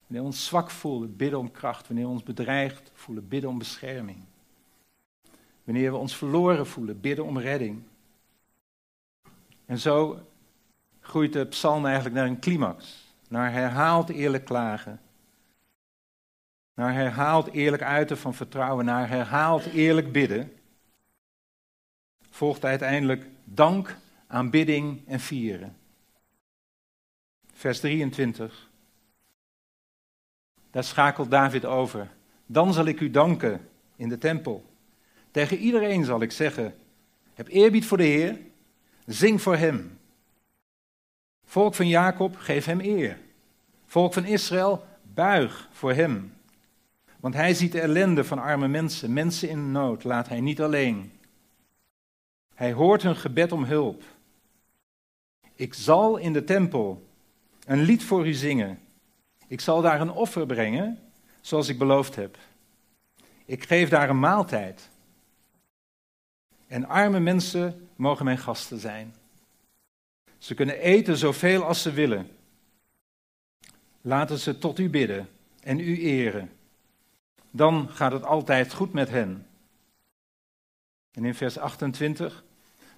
Wanneer 0.00 0.20
we 0.22 0.26
ons 0.26 0.46
zwak 0.46 0.70
voelen, 0.70 1.16
bidden 1.16 1.38
om 1.38 1.50
kracht. 1.50 1.86
Wanneer 1.86 2.04
we 2.04 2.12
ons 2.12 2.22
bedreigd 2.22 2.90
voelen, 2.94 3.28
bidden 3.28 3.50
om 3.50 3.58
bescherming. 3.58 4.24
Wanneer 5.64 5.90
we 5.90 5.96
ons 5.96 6.16
verloren 6.16 6.66
voelen, 6.66 7.00
bidden 7.00 7.24
om 7.24 7.38
redding. 7.38 7.82
En 9.72 9.78
zo 9.78 10.26
groeit 11.00 11.32
de 11.32 11.46
psalm 11.46 11.84
eigenlijk 11.84 12.14
naar 12.14 12.26
een 12.26 12.40
climax. 12.40 13.06
Naar 13.28 13.52
herhaald 13.52 14.08
eerlijk 14.08 14.44
klagen. 14.44 15.00
Naar 16.74 16.94
herhaald 16.94 17.50
eerlijk 17.50 17.82
uiten 17.82 18.18
van 18.18 18.34
vertrouwen. 18.34 18.84
Naar 18.84 19.08
herhaald 19.08 19.64
eerlijk 19.64 20.12
bidden 20.12 20.52
volgt 22.30 22.64
uiteindelijk 22.64 23.26
dank, 23.44 23.96
aanbidding 24.26 25.08
en 25.08 25.20
vieren. 25.20 25.76
Vers 27.52 27.80
23. 27.80 28.70
Daar 30.70 30.84
schakelt 30.84 31.30
David 31.30 31.64
over. 31.64 32.10
Dan 32.46 32.72
zal 32.72 32.84
ik 32.84 33.00
u 33.00 33.10
danken 33.10 33.68
in 33.96 34.08
de 34.08 34.18
tempel. 34.18 34.64
Tegen 35.30 35.58
iedereen 35.58 36.04
zal 36.04 36.22
ik 36.22 36.32
zeggen: 36.32 36.74
heb 37.34 37.48
eerbied 37.48 37.86
voor 37.86 37.98
de 37.98 38.04
Heer, 38.04 38.38
zing 39.06 39.42
voor 39.42 39.56
Hem. 39.56 39.98
Volk 41.44 41.74
van 41.74 41.88
Jacob, 41.88 42.36
geef 42.36 42.64
Hem 42.64 42.80
eer. 42.80 43.18
Volk 43.86 44.12
van 44.12 44.24
Israël, 44.24 44.86
buig 45.02 45.68
voor 45.72 45.92
Hem. 45.92 46.34
Want 47.20 47.34
Hij 47.34 47.54
ziet 47.54 47.72
de 47.72 47.80
ellende 47.80 48.24
van 48.24 48.38
arme 48.38 48.68
mensen, 48.68 49.12
mensen 49.12 49.48
in 49.48 49.72
nood, 49.72 50.04
laat 50.04 50.28
Hij 50.28 50.40
niet 50.40 50.60
alleen. 50.60 51.12
Hij 52.54 52.72
hoort 52.72 53.02
hun 53.02 53.16
gebed 53.16 53.52
om 53.52 53.64
hulp. 53.64 54.02
Ik 55.54 55.74
zal 55.74 56.16
in 56.16 56.32
de 56.32 56.44
tempel 56.44 57.06
een 57.66 57.82
lied 57.82 58.04
voor 58.04 58.26
u 58.26 58.32
zingen. 58.32 58.78
Ik 59.46 59.60
zal 59.60 59.82
daar 59.82 60.00
een 60.00 60.10
offer 60.10 60.46
brengen, 60.46 60.98
zoals 61.40 61.68
ik 61.68 61.78
beloofd 61.78 62.14
heb. 62.14 62.38
Ik 63.44 63.64
geef 63.64 63.88
daar 63.88 64.10
een 64.10 64.20
maaltijd. 64.20 64.90
En 66.72 66.88
arme 66.88 67.20
mensen 67.20 67.88
mogen 67.96 68.24
mijn 68.24 68.38
gasten 68.38 68.78
zijn. 68.78 69.14
Ze 70.38 70.54
kunnen 70.54 70.78
eten 70.78 71.16
zoveel 71.16 71.64
als 71.64 71.82
ze 71.82 71.92
willen. 71.92 72.30
Laten 74.00 74.38
ze 74.38 74.58
tot 74.58 74.78
u 74.78 74.90
bidden 74.90 75.28
en 75.60 75.78
u 75.78 76.00
eren. 76.00 76.50
Dan 77.50 77.88
gaat 77.88 78.12
het 78.12 78.24
altijd 78.24 78.72
goed 78.72 78.92
met 78.92 79.10
hen. 79.10 79.46
En 81.10 81.24
in 81.24 81.34
vers 81.34 81.58
28, 81.58 82.44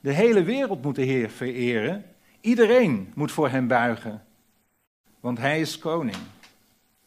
de 0.00 0.12
hele 0.12 0.42
wereld 0.42 0.82
moet 0.82 0.96
de 0.96 1.04
Heer 1.04 1.30
vereren. 1.30 2.04
Iedereen 2.40 3.12
moet 3.14 3.32
voor 3.32 3.48
hem 3.48 3.66
buigen, 3.66 4.24
want 5.20 5.38
hij 5.38 5.60
is 5.60 5.78
koning. 5.78 6.18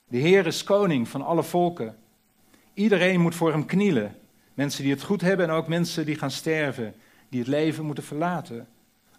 De 0.08 0.18
Heer 0.18 0.46
is 0.46 0.64
koning 0.64 1.08
van 1.08 1.22
alle 1.22 1.44
volken. 1.44 1.98
Iedereen 2.74 3.22
moet 3.22 3.36
voor 3.36 3.52
hem 3.52 3.66
knielen. 3.66 4.16
Mensen 4.58 4.84
die 4.84 4.92
het 4.92 5.04
goed 5.04 5.22
hebben 5.22 5.48
en 5.48 5.52
ook 5.52 5.68
mensen 5.68 6.06
die 6.06 6.16
gaan 6.16 6.32
sterven, 6.32 6.94
die 7.30 7.40
het 7.40 7.50
leven 7.50 7.86
moeten 7.86 8.04
verlaten. 8.04 8.68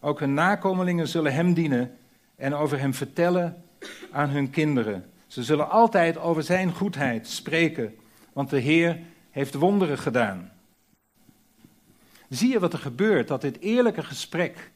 Ook 0.00 0.20
hun 0.20 0.34
nakomelingen 0.34 1.08
zullen 1.08 1.32
hem 1.32 1.54
dienen 1.54 1.96
en 2.36 2.54
over 2.54 2.78
hem 2.78 2.94
vertellen 2.94 3.62
aan 4.10 4.28
hun 4.28 4.50
kinderen. 4.50 5.04
Ze 5.26 5.42
zullen 5.42 5.70
altijd 5.70 6.18
over 6.18 6.42
zijn 6.42 6.72
goedheid 6.72 7.28
spreken, 7.28 7.94
want 8.32 8.50
de 8.50 8.58
Heer 8.58 9.00
heeft 9.30 9.54
wonderen 9.54 9.98
gedaan. 9.98 10.50
Zie 12.28 12.50
je 12.50 12.60
wat 12.60 12.72
er 12.72 12.78
gebeurt? 12.78 13.28
Dat 13.28 13.40
dit 13.40 13.60
eerlijke 13.60 14.02
gesprek, 14.02 14.70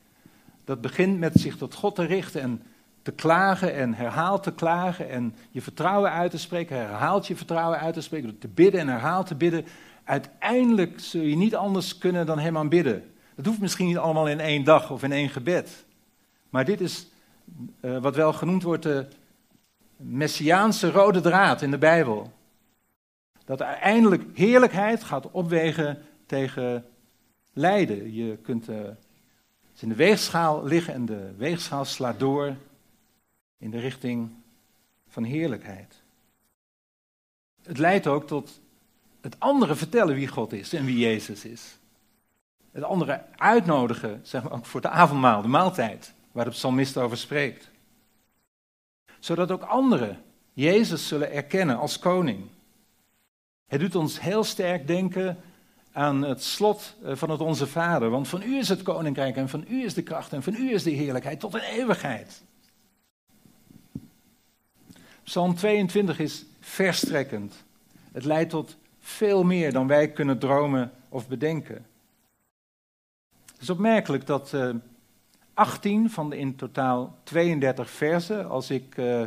dat 0.64 0.80
begint 0.80 1.18
met 1.18 1.40
zich 1.40 1.56
tot 1.56 1.74
God 1.74 1.94
te 1.94 2.04
richten 2.04 2.40
en 2.40 2.62
te 3.02 3.12
klagen 3.12 3.74
en 3.74 3.94
herhaalt 3.94 4.42
te 4.42 4.52
klagen 4.54 5.08
en 5.08 5.34
je 5.50 5.62
vertrouwen 5.62 6.10
uit 6.10 6.30
te 6.30 6.38
spreken, 6.38 6.76
herhaalt 6.76 7.26
je 7.26 7.36
vertrouwen 7.36 7.78
uit 7.78 7.94
te 7.94 8.00
spreken, 8.00 8.38
te 8.38 8.48
bidden 8.48 8.80
en 8.80 8.88
herhaalt 8.88 9.26
te 9.26 9.34
bidden. 9.34 9.64
Uiteindelijk 10.04 11.00
zul 11.00 11.22
je 11.22 11.36
niet 11.36 11.54
anders 11.54 11.98
kunnen 11.98 12.26
dan 12.26 12.38
hem 12.38 12.56
aanbidden. 12.56 13.12
Dat 13.34 13.46
hoeft 13.46 13.60
misschien 13.60 13.86
niet 13.86 13.98
allemaal 13.98 14.28
in 14.28 14.40
één 14.40 14.64
dag 14.64 14.90
of 14.90 15.02
in 15.02 15.12
één 15.12 15.28
gebed. 15.28 15.84
Maar 16.50 16.64
dit 16.64 16.80
is 16.80 17.06
uh, 17.80 17.98
wat 17.98 18.16
wel 18.16 18.32
genoemd 18.32 18.62
wordt 18.62 18.82
de 18.82 19.06
messiaanse 19.96 20.90
rode 20.90 21.20
draad 21.20 21.62
in 21.62 21.70
de 21.70 21.78
Bijbel. 21.78 22.32
Dat 23.44 23.62
uiteindelijk 23.62 24.38
heerlijkheid 24.38 25.04
gaat 25.04 25.30
opwegen 25.30 26.02
tegen 26.26 26.84
lijden. 27.52 28.14
Je 28.14 28.36
kunt 28.36 28.68
uh, 28.68 28.76
in 29.78 29.88
de 29.88 29.94
weegschaal 29.94 30.64
liggen 30.64 30.94
en 30.94 31.04
de 31.04 31.32
weegschaal 31.36 31.84
slaat 31.84 32.18
door 32.18 32.56
in 33.58 33.70
de 33.70 33.78
richting 33.78 34.30
van 35.08 35.24
heerlijkheid. 35.24 36.02
Het 37.62 37.78
leidt 37.78 38.06
ook 38.06 38.26
tot 38.26 38.60
het 39.22 39.40
andere 39.40 39.74
vertellen 39.74 40.14
wie 40.14 40.28
God 40.28 40.52
is 40.52 40.72
en 40.72 40.84
wie 40.84 40.98
Jezus 40.98 41.44
is. 41.44 41.78
Het 42.72 42.82
andere 42.82 43.24
uitnodigen, 43.36 44.20
zeg 44.22 44.42
maar 44.42 44.52
ook 44.52 44.66
voor 44.66 44.80
het 44.80 44.90
avondmaal, 44.90 45.42
de 45.42 45.48
maaltijd, 45.48 46.12
waar 46.32 46.44
de 46.44 46.50
psalmist 46.50 46.96
over 46.96 47.16
spreekt. 47.16 47.70
Zodat 49.18 49.50
ook 49.50 49.62
anderen 49.62 50.22
Jezus 50.52 51.08
zullen 51.08 51.32
erkennen 51.32 51.78
als 51.78 51.98
koning. 51.98 52.44
Het 53.66 53.80
doet 53.80 53.94
ons 53.94 54.20
heel 54.20 54.44
sterk 54.44 54.86
denken 54.86 55.38
aan 55.92 56.22
het 56.22 56.42
slot 56.42 56.94
eh, 57.04 57.16
van 57.16 57.30
het 57.30 57.40
Onze 57.40 57.66
Vader. 57.66 58.10
Want 58.10 58.28
van 58.28 58.42
u 58.42 58.58
is 58.58 58.68
het 58.68 58.82
koninkrijk 58.82 59.36
en 59.36 59.48
van 59.48 59.64
u 59.68 59.84
is 59.84 59.94
de 59.94 60.02
kracht 60.02 60.32
en 60.32 60.42
van 60.42 60.54
u 60.54 60.72
is 60.72 60.82
de 60.82 60.90
heerlijkheid 60.90 61.40
tot 61.40 61.54
een 61.54 61.60
eeuwigheid. 61.60 62.42
Psalm 65.22 65.54
22 65.54 66.18
is 66.18 66.44
verstrekkend. 66.60 67.64
Het 68.12 68.24
leidt 68.24 68.50
tot 68.50 68.76
veel 69.04 69.44
meer 69.44 69.72
dan 69.72 69.86
wij 69.86 70.10
kunnen 70.10 70.38
dromen 70.38 70.92
of 71.08 71.28
bedenken. 71.28 71.86
Het 73.52 73.60
is 73.60 73.70
opmerkelijk 73.70 74.26
dat 74.26 74.52
uh, 74.52 74.68
eh, 74.68 74.74
18 75.54 76.10
van 76.10 76.30
de 76.30 76.38
in 76.38 76.56
totaal 76.56 77.18
32 77.22 77.90
versen, 77.90 78.48
als 78.48 78.70
ik 78.70 78.96
uh, 78.96 79.22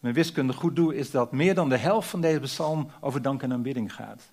mijn 0.00 0.14
wiskunde 0.14 0.52
goed 0.52 0.76
doe, 0.76 0.96
is 0.96 1.10
dat 1.10 1.32
meer 1.32 1.54
dan 1.54 1.68
de 1.68 1.76
helft 1.76 2.08
van 2.08 2.20
deze 2.20 2.40
psalm 2.40 2.90
over 3.00 3.22
dank 3.22 3.42
en 3.42 3.52
aanbidding 3.52 3.94
gaat. 3.94 4.30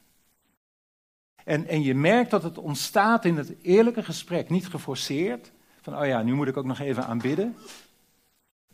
En, 1.43 1.67
en 1.67 1.81
je 1.81 1.95
merkt 1.95 2.31
dat 2.31 2.43
het 2.43 2.57
ontstaat 2.57 3.25
in 3.25 3.37
het 3.37 3.53
eerlijke 3.61 4.03
gesprek, 4.03 4.49
niet 4.49 4.67
geforceerd. 4.67 5.51
Van, 5.81 5.97
oh 5.97 6.05
ja, 6.05 6.21
nu 6.21 6.33
moet 6.33 6.47
ik 6.47 6.57
ook 6.57 6.65
nog 6.65 6.79
even 6.79 7.05
aanbidden. 7.05 7.55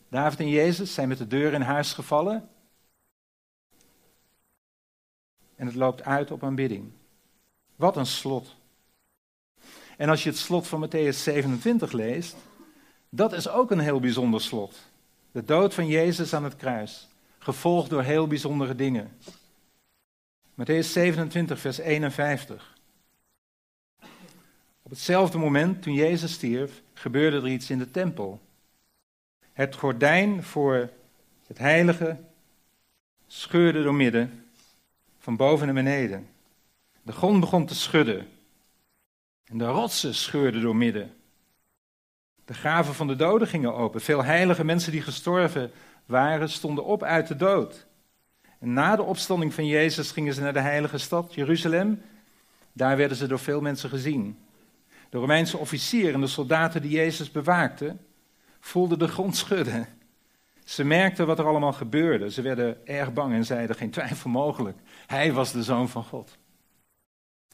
David 0.10 0.40
en 0.40 0.50
Jezus 0.50 0.94
zijn 0.94 1.08
met 1.08 1.18
de 1.18 1.28
deur 1.28 1.54
in 1.54 1.62
huis 1.62 1.94
gevallen. 1.94 2.50
En 5.62 5.67
het 5.67 5.76
loopt 5.76 6.04
uit 6.04 6.32
op 6.32 6.43
aanbidding. 6.43 6.91
Wat 7.76 7.97
een 7.97 8.06
slot. 8.06 8.56
En 9.97 10.10
als 10.10 10.24
je 10.24 10.30
het 10.30 10.38
slot 10.38 10.67
van 10.67 10.88
Matthäus 10.88 11.15
27 11.15 11.91
leest, 11.91 12.36
dat 13.10 13.34
is 13.34 13.50
ook 13.50 13.71
een 13.71 13.80
heel 13.80 14.00
bijzonder 14.00 14.41
slot. 14.41 14.80
De 15.32 15.43
dood 15.43 15.74
van 15.74 15.88
Jezus 15.88 16.34
aan 16.34 16.43
het 16.43 16.56
kruis, 16.56 17.08
gevolgd 17.39 17.89
door 17.89 18.04
heel 18.04 18.28
bijzondere 18.28 18.76
dingen. 18.76 19.17
Matthäus 20.54 20.91
27, 20.91 21.60
vers 21.60 21.78
51. 21.78 22.78
Op 24.82 24.91
hetzelfde 24.91 25.38
moment, 25.38 25.82
toen 25.82 25.93
Jezus 25.93 26.34
stierf, 26.34 26.82
gebeurde 26.93 27.38
er 27.38 27.47
iets 27.47 27.69
in 27.69 27.78
de 27.78 27.91
tempel. 27.91 28.41
Het 29.54 29.76
gordijn 29.76 30.43
voor 30.43 30.89
het 31.47 31.58
heilige 31.58 32.19
scheurde 33.28 33.84
door 33.84 33.95
midden, 33.95 34.40
van 35.21 35.36
boven 35.36 35.65
naar 35.65 35.75
beneden. 35.75 36.27
De 37.01 37.12
grond 37.12 37.39
begon 37.39 37.65
te 37.65 37.75
schudden. 37.75 38.27
En 39.45 39.57
de 39.57 39.65
rotsen 39.65 40.15
scheurden 40.15 40.62
door 40.62 40.75
midden. 40.75 41.13
De 42.45 42.53
graven 42.53 42.93
van 42.93 43.07
de 43.07 43.15
doden 43.15 43.47
gingen 43.47 43.73
open. 43.73 44.01
Veel 44.01 44.23
heilige 44.23 44.65
mensen 44.65 44.91
die 44.91 45.01
gestorven 45.01 45.71
waren, 46.05 46.49
stonden 46.49 46.86
op 46.86 47.03
uit 47.03 47.27
de 47.27 47.36
dood. 47.36 47.86
En 48.60 48.73
na 48.73 48.95
de 48.95 49.03
opstanding 49.03 49.53
van 49.53 49.65
Jezus 49.65 50.12
gingen 50.12 50.34
ze 50.34 50.41
naar 50.41 50.53
de 50.53 50.60
heilige 50.60 50.97
stad, 50.97 51.34
Jeruzalem. 51.34 52.01
Daar 52.73 52.97
werden 52.97 53.17
ze 53.17 53.27
door 53.27 53.39
veel 53.39 53.62
mensen 53.62 53.89
gezien. 53.89 54.39
De 55.10 55.17
Romeinse 55.17 55.57
officieren 55.57 56.13
en 56.13 56.21
de 56.21 56.27
soldaten 56.27 56.81
die 56.81 56.91
Jezus 56.91 57.31
bewaakten, 57.31 58.05
voelden 58.60 58.99
de 58.99 59.07
grond 59.07 59.36
schudden. 59.36 59.88
Ze 60.65 60.84
merkten 60.84 61.28
wat 61.28 61.39
er 61.39 61.45
allemaal 61.45 61.74
gebeurde. 61.74 62.32
Ze 62.32 62.41
werden 62.41 62.88
erg 62.88 63.13
bang 63.13 63.34
en 63.34 63.45
zeiden: 63.45 63.76
geen 63.76 63.91
twijfel 63.91 64.30
mogelijk. 64.30 64.78
Hij 65.08 65.34
was 65.34 65.52
de 65.52 65.63
zoon 65.63 65.89
van 65.89 66.04
God. 66.04 66.38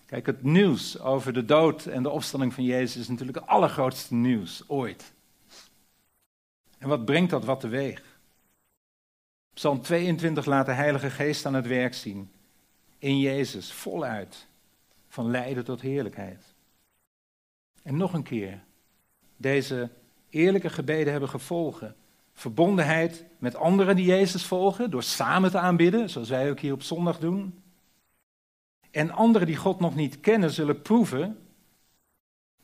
Kijk, 0.06 0.26
het 0.26 0.44
nieuws 0.44 1.00
over 1.00 1.34
de 1.34 1.46
dood 1.46 1.86
en 1.86 2.04
de 2.04 2.10
opstanding 2.10 2.54
van 2.54 2.64
Jezus 2.64 3.02
is 3.02 3.08
natuurlijk 3.08 3.38
het 3.38 3.48
allergrootste 3.48 4.14
nieuws 4.14 4.64
ooit. 4.68 5.14
En 6.78 6.88
wat 6.88 7.06
brengt 7.06 7.30
dat 7.30 7.46
wat 7.46 7.60
teweeg? 7.60 8.20
Psalm 9.54 9.82
22 9.82 10.46
laat 10.46 10.66
de 10.66 10.72
Heilige 10.72 11.10
Geest 11.10 11.46
aan 11.46 11.54
het 11.54 11.68
werk 11.68 11.94
zien. 11.94 12.32
In 12.98 13.20
Jezus, 13.20 13.72
voluit. 13.72 14.48
Van 15.08 15.32
lijden 15.32 15.64
tot 15.64 15.82
heerlijkheid. 15.82 16.44
En 17.84 17.98
nog 17.98 18.14
een 18.14 18.24
keer. 18.24 18.64
Deze 19.38 19.90
eerlijke 20.30 20.70
gebeden 20.70 21.12
hebben 21.12 21.30
gevolgen. 21.30 21.96
Verbondenheid 22.38 23.26
met 23.38 23.56
anderen 23.56 23.96
die 23.96 24.06
Jezus 24.06 24.46
volgen, 24.46 24.92
door 24.92 25.04
samen 25.04 25.52
te 25.52 25.60
aanbidden, 25.60 26.10
zoals 26.10 26.30
wij 26.30 26.50
ook 26.50 26.60
hier 26.60 26.74
op 26.74 26.82
zondag 26.82 27.20
doen. 27.20 27.64
En 28.92 29.12
anderen 29.12 29.48
die 29.48 29.56
God 29.56 29.80
nog 29.80 29.96
niet 29.96 30.20
kennen, 30.20 30.52
zullen 30.52 30.82
proeven 30.82 31.38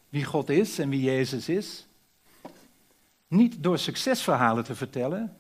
wie 0.09 0.23
God 0.23 0.49
is 0.49 0.79
en 0.79 0.89
wie 0.89 1.01
Jezus 1.01 1.49
is. 1.49 1.88
Niet 3.27 3.63
door 3.63 3.77
succesverhalen 3.77 4.63
te 4.63 4.75
vertellen, 4.75 5.38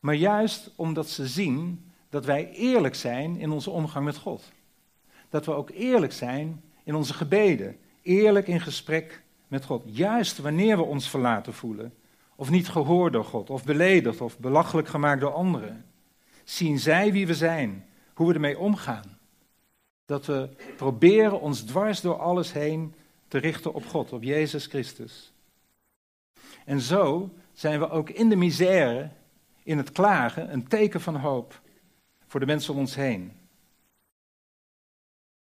maar 0.00 0.14
juist 0.14 0.70
omdat 0.76 1.08
ze 1.08 1.26
zien 1.26 1.90
dat 2.08 2.24
wij 2.24 2.50
eerlijk 2.50 2.94
zijn 2.94 3.36
in 3.36 3.50
onze 3.50 3.70
omgang 3.70 4.04
met 4.04 4.16
God. 4.16 4.52
Dat 5.28 5.46
we 5.46 5.52
ook 5.52 5.70
eerlijk 5.70 6.12
zijn 6.12 6.62
in 6.84 6.94
onze 6.94 7.14
gebeden, 7.14 7.76
eerlijk 8.02 8.48
in 8.48 8.60
gesprek 8.60 9.22
met 9.48 9.64
God. 9.64 9.82
Juist 9.86 10.38
wanneer 10.38 10.76
we 10.76 10.82
ons 10.82 11.08
verlaten 11.08 11.54
voelen, 11.54 11.94
of 12.36 12.50
niet 12.50 12.68
gehoord 12.68 13.12
door 13.12 13.24
God, 13.24 13.50
of 13.50 13.64
beledigd 13.64 14.20
of 14.20 14.38
belachelijk 14.38 14.88
gemaakt 14.88 15.20
door 15.20 15.32
anderen. 15.32 15.84
Zien 16.44 16.78
zij 16.78 17.12
wie 17.12 17.26
we 17.26 17.34
zijn, 17.34 17.86
hoe 18.14 18.28
we 18.28 18.34
ermee 18.34 18.58
omgaan. 18.58 19.18
Dat 20.04 20.26
we 20.26 20.48
proberen 20.76 21.40
ons 21.40 21.60
dwars 21.60 22.00
door 22.00 22.18
alles 22.18 22.52
heen 22.52 22.94
te 23.28 23.38
richten 23.38 23.74
op 23.74 23.86
God, 23.86 24.12
op 24.12 24.22
Jezus 24.22 24.66
Christus. 24.66 25.32
En 26.64 26.80
zo 26.80 27.34
zijn 27.52 27.78
we 27.78 27.90
ook 27.90 28.10
in 28.10 28.28
de 28.28 28.36
misère 28.36 29.10
in 29.62 29.76
het 29.76 29.92
klagen 29.92 30.52
een 30.52 30.68
teken 30.68 31.00
van 31.00 31.16
hoop 31.16 31.60
voor 32.26 32.40
de 32.40 32.46
mensen 32.46 32.72
om 32.72 32.78
ons 32.78 32.94
heen. 32.94 33.32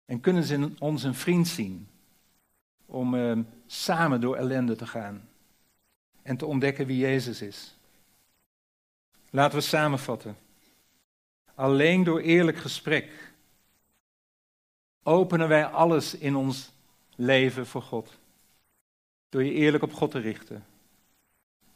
En 0.05 0.19
kunnen 0.19 0.43
ze 0.43 0.71
ons 0.79 1.03
een 1.03 1.15
vriend 1.15 1.47
zien 1.47 1.87
om 2.85 3.13
uh, 3.13 3.37
samen 3.65 4.21
door 4.21 4.35
ellende 4.35 4.75
te 4.75 4.87
gaan 4.87 5.26
en 6.27 6.37
te 6.37 6.45
ontdekken 6.45 6.85
wie 6.85 6.97
Jezus 6.97 7.41
is. 7.41 7.75
Laten 9.29 9.57
we 9.57 9.63
samenvatten. 9.63 10.37
Alleen 11.55 12.03
door 12.03 12.19
eerlijk 12.19 12.57
gesprek 12.57 13.31
openen 15.03 15.47
wij 15.47 15.65
alles 15.65 16.13
in 16.13 16.35
ons 16.35 16.71
leven 17.15 17.67
voor 17.67 17.81
God. 17.81 18.17
Door 19.29 19.43
je 19.43 19.51
eerlijk 19.51 19.83
op 19.83 19.93
God 19.93 20.11
te 20.11 20.19
richten. 20.19 20.65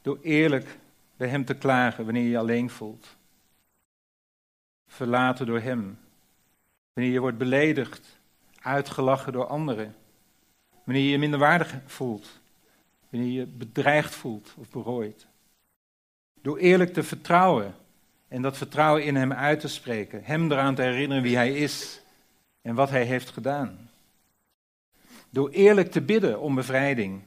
Door 0.01 0.19
eerlijk 0.21 0.77
bij 1.17 1.27
Hem 1.27 1.45
te 1.45 1.55
klagen 1.55 2.05
wanneer 2.05 2.23
je 2.23 2.29
je 2.29 2.37
alleen 2.37 2.69
voelt. 2.69 3.15
Verlaten 4.87 5.45
door 5.45 5.59
Hem. 5.59 5.99
Wanneer 6.93 7.13
je 7.13 7.19
wordt 7.19 7.37
beledigd, 7.37 8.19
uitgelachen 8.61 9.33
door 9.33 9.47
anderen. 9.47 9.95
Wanneer 10.83 11.03
je 11.03 11.09
je 11.09 11.17
minderwaardig 11.17 11.75
voelt. 11.85 12.40
Wanneer 13.11 13.31
je 13.31 13.45
bedreigd 13.45 14.15
voelt 14.15 14.53
of 14.57 14.69
berooid. 14.69 15.27
Door 16.41 16.57
eerlijk 16.57 16.93
te 16.93 17.03
vertrouwen 17.03 17.75
en 18.27 18.41
dat 18.41 18.57
vertrouwen 18.57 19.03
in 19.03 19.15
Hem 19.15 19.33
uit 19.33 19.59
te 19.59 19.67
spreken. 19.67 20.23
Hem 20.23 20.51
eraan 20.51 20.75
te 20.75 20.81
herinneren 20.81 21.23
wie 21.23 21.35
Hij 21.35 21.53
is 21.53 22.01
en 22.61 22.75
wat 22.75 22.89
Hij 22.89 23.03
heeft 23.03 23.29
gedaan. 23.29 23.89
Door 25.29 25.49
eerlijk 25.49 25.91
te 25.91 26.01
bidden 26.01 26.39
om 26.39 26.55
bevrijding. 26.55 27.21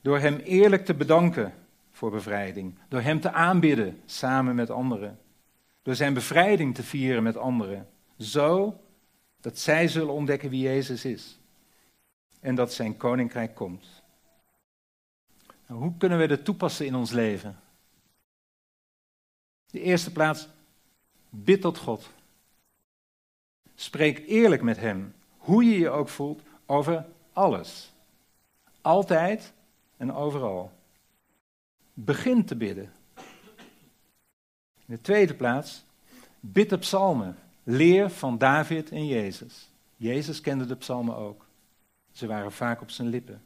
Door 0.00 0.18
Hem 0.18 0.36
eerlijk 0.36 0.84
te 0.84 0.94
bedanken 0.94 1.54
voor 1.90 2.10
bevrijding. 2.10 2.78
Door 2.88 3.00
Hem 3.00 3.20
te 3.20 3.32
aanbidden 3.32 4.00
samen 4.06 4.54
met 4.54 4.70
anderen. 4.70 5.18
Door 5.82 5.94
Zijn 5.94 6.14
bevrijding 6.14 6.74
te 6.74 6.82
vieren 6.82 7.22
met 7.22 7.36
anderen. 7.36 7.88
Zo 8.18 8.80
dat 9.40 9.58
zij 9.58 9.88
zullen 9.88 10.14
ontdekken 10.14 10.50
wie 10.50 10.62
Jezus 10.62 11.04
is. 11.04 11.37
En 12.40 12.54
dat 12.54 12.72
Zijn 12.72 12.96
koninkrijk 12.96 13.54
komt. 13.54 13.86
Nou, 15.66 15.80
hoe 15.80 15.96
kunnen 15.98 16.18
we 16.18 16.26
dit 16.26 16.44
toepassen 16.44 16.86
in 16.86 16.94
ons 16.94 17.10
leven? 17.10 17.60
De 19.70 19.80
eerste 19.80 20.12
plaats, 20.12 20.48
bid 21.30 21.60
tot 21.60 21.78
God. 21.78 22.10
Spreek 23.74 24.26
eerlijk 24.26 24.62
met 24.62 24.76
Hem, 24.76 25.14
hoe 25.36 25.64
je 25.64 25.78
je 25.78 25.90
ook 25.90 26.08
voelt, 26.08 26.42
over 26.66 27.06
alles. 27.32 27.92
Altijd 28.80 29.52
en 29.96 30.12
overal. 30.12 30.72
Begin 31.92 32.44
te 32.44 32.56
bidden. 32.56 32.92
In 34.76 34.94
de 34.94 35.00
tweede 35.00 35.34
plaats, 35.34 35.84
bid 36.40 36.70
de 36.70 36.78
psalmen. 36.78 37.38
Leer 37.62 38.10
van 38.10 38.38
David 38.38 38.90
en 38.90 39.06
Jezus. 39.06 39.68
Jezus 39.96 40.40
kende 40.40 40.66
de 40.66 40.76
psalmen 40.76 41.16
ook. 41.16 41.47
Ze 42.18 42.26
waren 42.26 42.52
vaak 42.52 42.80
op 42.80 42.90
zijn 42.90 43.08
lippen. 43.08 43.42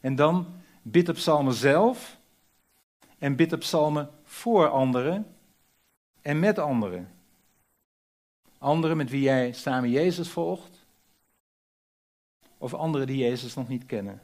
En 0.00 0.14
dan 0.14 0.46
bid 0.82 1.06
de 1.06 1.12
psalmen 1.12 1.54
zelf 1.54 2.18
en 3.18 3.36
bid 3.36 3.50
de 3.50 3.58
psalmen 3.58 4.10
voor 4.22 4.68
anderen 4.68 5.36
en 6.22 6.38
met 6.38 6.58
anderen. 6.58 7.12
Anderen 8.58 8.96
met 8.96 9.10
wie 9.10 9.20
jij 9.20 9.52
samen 9.52 9.90
Jezus 9.90 10.28
volgt, 10.28 10.86
of 12.58 12.74
anderen 12.74 13.06
die 13.06 13.16
Jezus 13.16 13.54
nog 13.54 13.68
niet 13.68 13.86
kennen. 13.86 14.22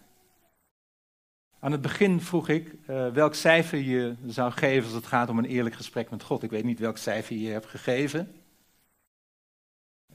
Aan 1.59 1.73
het 1.73 1.81
begin 1.81 2.21
vroeg 2.21 2.49
ik 2.49 2.75
uh, 2.87 3.13
welk 3.13 3.35
cijfer 3.35 3.79
je 3.79 4.15
zou 4.27 4.53
geven 4.53 4.85
als 4.85 4.95
het 4.95 5.07
gaat 5.07 5.29
om 5.29 5.39
een 5.39 5.45
eerlijk 5.45 5.75
gesprek 5.75 6.11
met 6.11 6.23
God. 6.23 6.43
Ik 6.43 6.51
weet 6.51 6.65
niet 6.65 6.79
welk 6.79 6.99
cijfer 6.99 7.37
je 7.37 7.51
hebt 7.51 7.67
gegeven. 7.67 8.35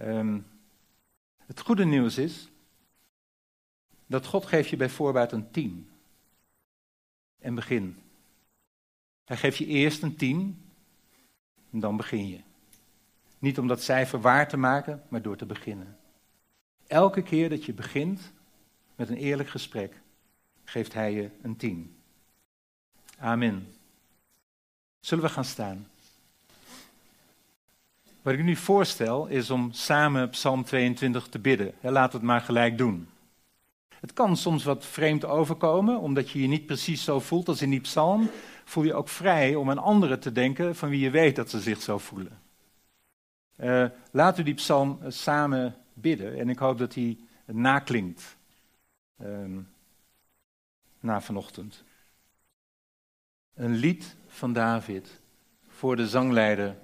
Um, 0.01 0.47
het 1.45 1.59
goede 1.59 1.85
nieuws 1.85 2.17
is 2.17 2.49
dat 4.09 4.25
God 4.25 4.45
geeft 4.45 4.69
je 4.69 4.77
bij 4.77 4.89
voorbaat 4.89 5.31
een 5.31 5.51
10. 5.51 5.89
En 7.39 7.55
begin. 7.55 7.97
Hij 9.25 9.37
geeft 9.37 9.57
je 9.57 9.65
eerst 9.65 10.03
een 10.03 10.15
10 10.15 10.61
en 11.71 11.79
dan 11.79 11.97
begin 11.97 12.27
je. 12.27 12.39
Niet 13.39 13.59
om 13.59 13.67
dat 13.67 13.83
cijfer 13.83 14.21
waar 14.21 14.47
te 14.47 14.57
maken, 14.57 15.03
maar 15.07 15.21
door 15.21 15.37
te 15.37 15.45
beginnen. 15.45 15.97
Elke 16.87 17.21
keer 17.21 17.49
dat 17.49 17.65
je 17.65 17.73
begint 17.73 18.31
met 18.95 19.09
een 19.09 19.17
eerlijk 19.17 19.49
gesprek, 19.49 20.01
geeft 20.63 20.93
hij 20.93 21.13
je 21.13 21.29
een 21.41 21.55
10. 21.55 21.95
Amen. 23.17 23.73
Zullen 24.99 25.23
we 25.23 25.29
gaan 25.29 25.45
staan? 25.45 25.87
Wat 28.21 28.33
ik 28.33 28.43
nu 28.43 28.55
voorstel 28.55 29.27
is 29.27 29.49
om 29.49 29.71
samen 29.71 30.29
Psalm 30.29 30.63
22 30.63 31.27
te 31.27 31.39
bidden. 31.39 31.73
Laat 31.81 32.13
het 32.13 32.21
maar 32.21 32.41
gelijk 32.41 32.77
doen. 32.77 33.09
Het 33.99 34.13
kan 34.13 34.37
soms 34.37 34.63
wat 34.63 34.85
vreemd 34.85 35.25
overkomen, 35.25 35.99
omdat 35.99 36.29
je 36.29 36.41
je 36.41 36.47
niet 36.47 36.65
precies 36.65 37.03
zo 37.03 37.19
voelt 37.19 37.47
als 37.47 37.61
in 37.61 37.69
die 37.69 37.81
psalm. 37.81 38.29
Voel 38.65 38.83
je 38.83 38.93
ook 38.93 39.09
vrij 39.09 39.55
om 39.55 39.69
aan 39.69 39.77
anderen 39.77 40.19
te 40.19 40.31
denken 40.31 40.75
van 40.75 40.89
wie 40.89 40.99
je 40.99 41.09
weet 41.09 41.35
dat 41.35 41.49
ze 41.49 41.59
zich 41.59 41.81
zo 41.81 41.97
voelen. 41.97 42.39
Uh, 43.57 43.85
laten 44.11 44.37
we 44.37 44.43
die 44.43 44.53
psalm 44.53 44.99
samen 45.07 45.75
bidden 45.93 46.39
en 46.39 46.49
ik 46.49 46.59
hoop 46.59 46.77
dat 46.77 46.93
hij 46.93 47.17
naklinkt 47.45 48.37
uh, 49.21 49.27
na 50.99 51.21
vanochtend. 51.21 51.83
Een 53.55 53.75
lied 53.75 54.15
van 54.27 54.53
David 54.53 55.21
voor 55.67 55.95
de 55.95 56.07
zangleider 56.07 56.77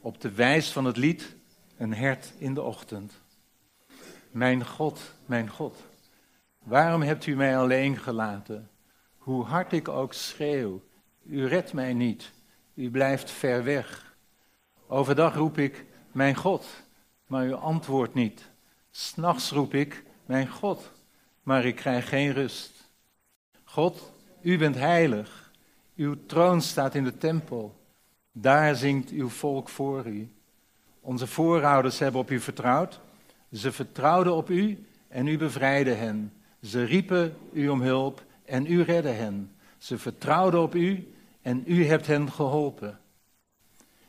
op 0.00 0.20
de 0.20 0.30
wijs 0.30 0.72
van 0.72 0.84
het 0.84 0.96
lied 0.96 1.36
een 1.76 1.94
hert 1.94 2.32
in 2.38 2.54
de 2.54 2.62
ochtend. 2.62 3.12
Mijn 4.30 4.66
God, 4.66 5.14
mijn 5.26 5.50
God, 5.50 5.76
waarom 6.62 7.02
hebt 7.02 7.26
u 7.26 7.36
mij 7.36 7.58
alleen 7.58 7.98
gelaten? 7.98 8.70
Hoe 9.18 9.44
hard 9.44 9.72
ik 9.72 9.88
ook 9.88 10.12
schreeuw, 10.12 10.82
u 11.22 11.46
redt 11.46 11.72
mij 11.72 11.94
niet, 11.94 12.32
u 12.74 12.90
blijft 12.90 13.30
ver 13.30 13.64
weg. 13.64 14.16
Overdag 14.86 15.34
roep 15.34 15.58
ik, 15.58 15.84
mijn 16.12 16.34
God, 16.34 16.66
maar 17.26 17.46
u 17.46 17.52
antwoordt 17.52 18.14
niet. 18.14 18.50
S'nachts 18.90 19.50
roep 19.50 19.74
ik, 19.74 20.04
mijn 20.26 20.48
God, 20.48 20.92
maar 21.42 21.64
ik 21.64 21.76
krijg 21.76 22.08
geen 22.08 22.32
rust. 22.32 22.90
God, 23.64 24.12
u 24.40 24.58
bent 24.58 24.74
heilig, 24.74 25.50
uw 25.96 26.16
troon 26.26 26.60
staat 26.60 26.94
in 26.94 27.04
de 27.04 27.18
tempel. 27.18 27.80
Daar 28.32 28.76
zingt 28.76 29.10
uw 29.10 29.28
volk 29.28 29.68
voor 29.68 30.06
u. 30.06 30.32
Onze 31.00 31.26
voorouders 31.26 31.98
hebben 31.98 32.20
op 32.20 32.30
u 32.30 32.40
vertrouwd. 32.40 33.00
Ze 33.52 33.72
vertrouwden 33.72 34.34
op 34.34 34.50
u 34.50 34.86
en 35.08 35.26
u 35.26 35.38
bevrijdde 35.38 35.94
hen. 35.94 36.32
Ze 36.62 36.84
riepen 36.84 37.36
u 37.52 37.68
om 37.68 37.80
hulp 37.80 38.24
en 38.44 38.66
u 38.66 38.82
redde 38.82 39.08
hen. 39.08 39.56
Ze 39.78 39.98
vertrouwden 39.98 40.62
op 40.62 40.74
u 40.74 41.14
en 41.42 41.62
u 41.66 41.86
hebt 41.86 42.06
hen 42.06 42.32
geholpen. 42.32 43.00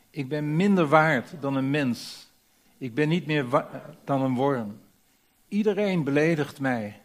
Ik 0.10 0.30
ben 0.30 0.56
minder 0.56 0.88
waard 0.88 1.34
dan 1.40 1.56
een 1.56 1.70
mens. 1.70 2.32
Ik 2.78 2.94
ben 2.94 3.10
niet 3.10 3.26
meer 3.26 3.66
dan 4.04 4.22
een 4.22 4.36
worm. 4.36 4.80
Iedereen 5.48 6.04
beledigt 6.04 6.60
mij. 6.60 7.02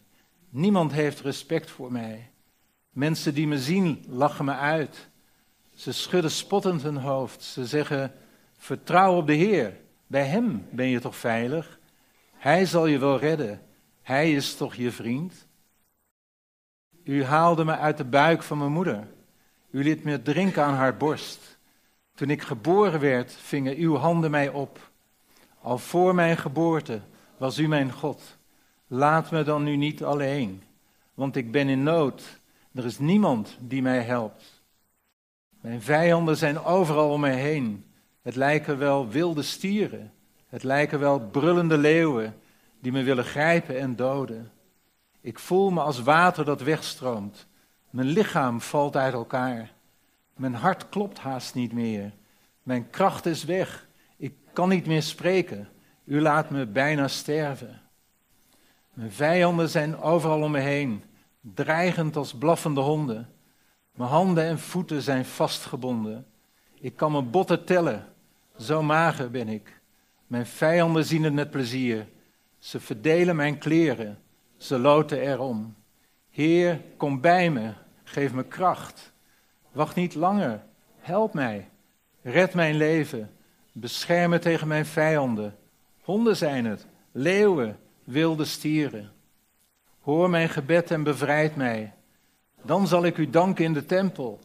Niemand 0.49 0.91
heeft 0.91 1.19
respect 1.19 1.71
voor 1.71 1.91
mij. 1.91 2.31
Mensen 2.89 3.33
die 3.33 3.47
me 3.47 3.59
zien 3.59 4.03
lachen 4.07 4.45
me 4.45 4.53
uit. 4.53 5.09
Ze 5.73 5.91
schudden 5.91 6.31
spottend 6.31 6.81
hun 6.81 6.97
hoofd. 6.97 7.43
Ze 7.43 7.65
zeggen: 7.65 8.11
Vertrouw 8.57 9.15
op 9.15 9.27
de 9.27 9.33
Heer. 9.33 9.77
Bij 10.07 10.25
Hem 10.25 10.65
ben 10.71 10.87
je 10.87 10.99
toch 10.99 11.15
veilig? 11.15 11.79
Hij 12.31 12.65
zal 12.65 12.85
je 12.85 12.97
wel 12.97 13.19
redden. 13.19 13.61
Hij 14.09 14.31
is 14.31 14.55
toch 14.55 14.75
je 14.75 14.91
vriend? 14.91 15.47
U 17.03 17.23
haalde 17.23 17.65
me 17.65 17.77
uit 17.77 17.97
de 17.97 18.05
buik 18.05 18.43
van 18.43 18.57
mijn 18.57 18.71
moeder. 18.71 19.07
U 19.71 19.83
liet 19.83 20.03
me 20.03 20.21
drinken 20.21 20.63
aan 20.63 20.73
haar 20.73 20.97
borst. 20.97 21.57
Toen 22.15 22.29
ik 22.29 22.41
geboren 22.41 22.99
werd, 22.99 23.33
vingen 23.33 23.75
uw 23.75 23.95
handen 23.95 24.31
mij 24.31 24.49
op. 24.49 24.91
Al 25.61 25.77
voor 25.77 26.15
mijn 26.15 26.37
geboorte 26.37 27.01
was 27.37 27.57
u 27.57 27.67
mijn 27.67 27.91
God. 27.91 28.37
Laat 28.87 29.31
me 29.31 29.43
dan 29.43 29.63
nu 29.63 29.75
niet 29.75 30.03
alleen, 30.03 30.63
want 31.13 31.35
ik 31.35 31.51
ben 31.51 31.69
in 31.69 31.83
nood. 31.83 32.39
Er 32.73 32.85
is 32.85 32.99
niemand 32.99 33.57
die 33.59 33.81
mij 33.81 34.01
helpt. 34.01 34.63
Mijn 35.61 35.81
vijanden 35.81 36.37
zijn 36.37 36.59
overal 36.59 37.11
om 37.11 37.19
mij 37.19 37.35
heen. 37.35 37.85
Het 38.21 38.35
lijken 38.35 38.77
wel 38.77 39.07
wilde 39.07 39.41
stieren. 39.41 40.13
Het 40.47 40.63
lijken 40.63 40.99
wel 40.99 41.19
brullende 41.19 41.77
leeuwen 41.77 42.35
die 42.79 42.91
me 42.91 43.03
willen 43.03 43.23
grijpen 43.23 43.79
en 43.79 43.95
doden. 43.95 44.51
Ik 45.21 45.39
voel 45.39 45.69
me 45.69 45.81
als 45.81 46.01
water 46.01 46.45
dat 46.45 46.61
wegstroomt. 46.61 47.47
Mijn 47.89 48.07
lichaam 48.07 48.61
valt 48.61 48.95
uit 48.95 49.13
elkaar. 49.13 49.73
Mijn 50.35 50.53
hart 50.53 50.89
klopt 50.89 51.19
haast 51.19 51.55
niet 51.55 51.73
meer. 51.73 52.13
Mijn 52.63 52.89
kracht 52.89 53.25
is 53.25 53.43
weg. 53.43 53.87
Ik 54.17 54.33
kan 54.53 54.69
niet 54.69 54.85
meer 54.85 55.03
spreken. 55.03 55.69
U 56.03 56.21
laat 56.21 56.49
me 56.49 56.65
bijna 56.65 57.07
sterven. 57.07 57.81
Mijn 58.93 59.11
vijanden 59.11 59.69
zijn 59.69 59.97
overal 59.97 60.41
om 60.41 60.51
me 60.51 60.59
heen, 60.59 61.03
dreigend 61.41 62.15
als 62.15 62.33
blaffende 62.33 62.81
honden. 62.81 63.29
Mijn 63.91 64.09
handen 64.09 64.43
en 64.43 64.59
voeten 64.59 65.01
zijn 65.01 65.25
vastgebonden. 65.25 66.25
Ik 66.73 66.95
kan 66.95 67.11
mijn 67.11 67.29
botten 67.29 67.65
tellen. 67.65 68.05
Zo 68.57 68.83
mager 68.83 69.31
ben 69.31 69.47
ik. 69.47 69.81
Mijn 70.27 70.45
vijanden 70.45 71.05
zien 71.05 71.23
het 71.23 71.33
met 71.33 71.49
plezier. 71.49 72.07
Ze 72.59 72.79
verdelen 72.79 73.35
mijn 73.35 73.57
kleren. 73.57 74.19
Ze 74.57 74.79
loten 74.79 75.19
erom. 75.21 75.75
Heer, 76.29 76.81
kom 76.97 77.21
bij 77.21 77.49
me. 77.49 77.73
Geef 78.03 78.33
me 78.33 78.43
kracht. 78.43 79.11
Wacht 79.71 79.95
niet 79.95 80.15
langer. 80.15 80.63
Help 80.99 81.33
mij. 81.33 81.69
Red 82.21 82.53
mijn 82.53 82.75
leven. 82.75 83.31
Bescherm 83.71 84.29
me 84.29 84.39
tegen 84.39 84.67
mijn 84.67 84.85
vijanden. 84.85 85.55
Honden 86.01 86.37
zijn 86.37 86.65
het. 86.65 86.85
Leeuwen. 87.11 87.79
Wilde 88.03 88.45
stieren. 88.45 89.11
Hoor 89.99 90.29
mijn 90.29 90.49
gebed 90.49 90.91
en 90.91 91.03
bevrijd 91.03 91.55
mij. 91.55 91.93
Dan 92.63 92.87
zal 92.87 93.05
ik 93.05 93.17
u 93.17 93.29
danken 93.29 93.65
in 93.65 93.73
de 93.73 93.85
tempel. 93.85 94.39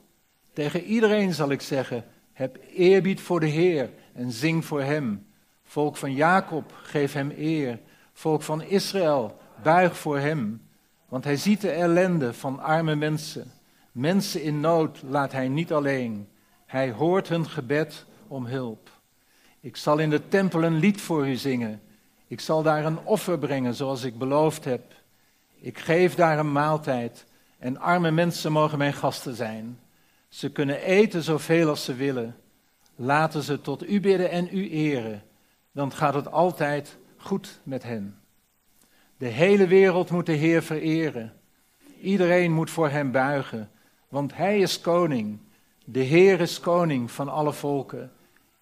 Tegen 0.52 0.82
iedereen 0.82 1.34
zal 1.34 1.50
ik 1.50 1.60
zeggen: 1.60 2.04
heb 2.32 2.58
eerbied 2.72 3.20
voor 3.20 3.40
de 3.40 3.46
Heer 3.46 3.90
en 4.12 4.30
zing 4.30 4.64
voor 4.64 4.82
Hem. 4.82 5.26
Volk 5.62 5.96
van 5.96 6.14
Jacob, 6.14 6.72
geef 6.82 7.12
Hem 7.12 7.32
eer. 7.36 7.78
Volk 8.16 8.42
van 8.42 8.62
Israël, 8.62 9.36
buig 9.62 9.98
voor 9.98 10.18
Hem. 10.18 10.62
Want 11.08 11.24
Hij 11.24 11.36
ziet 11.36 11.60
de 11.60 11.70
ellende 11.70 12.34
van 12.34 12.60
arme 12.60 12.94
mensen. 12.94 13.52
Mensen 13.92 14.42
in 14.42 14.60
nood 14.60 15.02
laat 15.02 15.32
Hij 15.32 15.48
niet 15.48 15.72
alleen. 15.72 16.28
Hij 16.66 16.90
hoort 16.90 17.28
hun 17.28 17.48
gebed 17.48 18.04
om 18.28 18.46
hulp. 18.46 18.90
Ik 19.60 19.76
zal 19.76 19.98
in 19.98 20.10
de 20.10 20.28
tempel 20.28 20.62
een 20.62 20.78
lied 20.78 21.00
voor 21.00 21.28
u 21.28 21.34
zingen. 21.34 21.82
Ik 22.26 22.40
zal 22.40 22.62
daar 22.62 22.84
een 22.84 22.98
offer 23.04 23.38
brengen 23.38 23.74
zoals 23.74 24.02
ik 24.02 24.18
beloofd 24.18 24.64
heb. 24.64 24.82
Ik 25.60 25.78
geef 25.78 26.14
daar 26.14 26.38
een 26.38 26.52
maaltijd 26.52 27.24
en 27.58 27.78
arme 27.78 28.10
mensen 28.10 28.52
mogen 28.52 28.78
mijn 28.78 28.92
gasten 28.92 29.34
zijn. 29.34 29.78
Ze 30.28 30.52
kunnen 30.52 30.80
eten 30.80 31.22
zoveel 31.22 31.68
als 31.68 31.84
ze 31.84 31.94
willen. 31.94 32.36
Laten 32.96 33.42
ze 33.42 33.60
tot 33.60 33.88
u 33.88 34.00
bidden 34.00 34.30
en 34.30 34.48
u 34.52 34.70
eren. 34.70 35.22
Dan 35.72 35.92
gaat 35.92 36.14
het 36.14 36.32
altijd 36.32 36.96
goed 37.24 37.60
met 37.62 37.82
hen. 37.82 38.18
De 39.16 39.26
hele 39.26 39.66
wereld 39.66 40.10
moet 40.10 40.26
de 40.26 40.32
Heer 40.32 40.62
vereren. 40.62 41.32
Iedereen 42.00 42.52
moet 42.52 42.70
voor 42.70 42.88
hem 42.88 43.10
buigen, 43.10 43.70
want 44.08 44.36
hij 44.36 44.58
is 44.58 44.80
koning. 44.80 45.38
De 45.84 46.00
Heer 46.00 46.40
is 46.40 46.60
koning 46.60 47.10
van 47.10 47.28
alle 47.28 47.52
volken. 47.52 48.12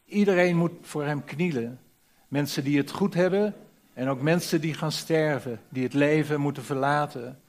Iedereen 0.05 0.57
moet 0.57 0.73
voor 0.81 1.05
hem 1.05 1.25
knielen. 1.25 1.81
Mensen 2.29 2.65
die 2.65 2.79
het 2.79 2.91
goed 2.91 3.15
hebben 3.15 3.55
en 3.95 4.09
ook 4.09 4.21
mensen 4.21 4.61
die 4.61 4.75
gaan 4.75 4.93
sterven, 4.93 5.61
die 5.69 5.83
het 5.83 5.95
leven 5.95 6.41
moeten 6.41 6.63
verlaten. 6.63 7.41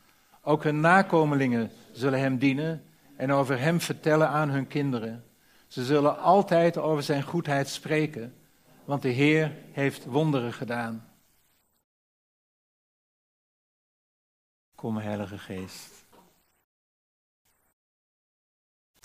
Ook 0.41 0.63
hun 0.63 0.79
nakomelingen 0.79 1.71
zullen 1.91 2.19
hem 2.19 2.37
dienen 2.37 2.83
en 3.15 3.31
over 3.31 3.59
hem 3.59 3.81
vertellen 3.81 4.29
aan 4.29 4.49
hun 4.49 4.67
kinderen. 4.67 5.23
Ze 5.67 5.85
zullen 5.85 6.19
altijd 6.19 6.77
over 6.77 7.03
zijn 7.03 7.23
goedheid 7.23 7.67
spreken, 7.67 8.33
want 8.85 9.01
de 9.01 9.09
Heer 9.09 9.65
heeft 9.71 10.05
wonderen 10.05 10.53
gedaan. 10.53 11.07
Kom, 14.75 14.97
Heilige 14.97 15.37
Geest. 15.37 16.02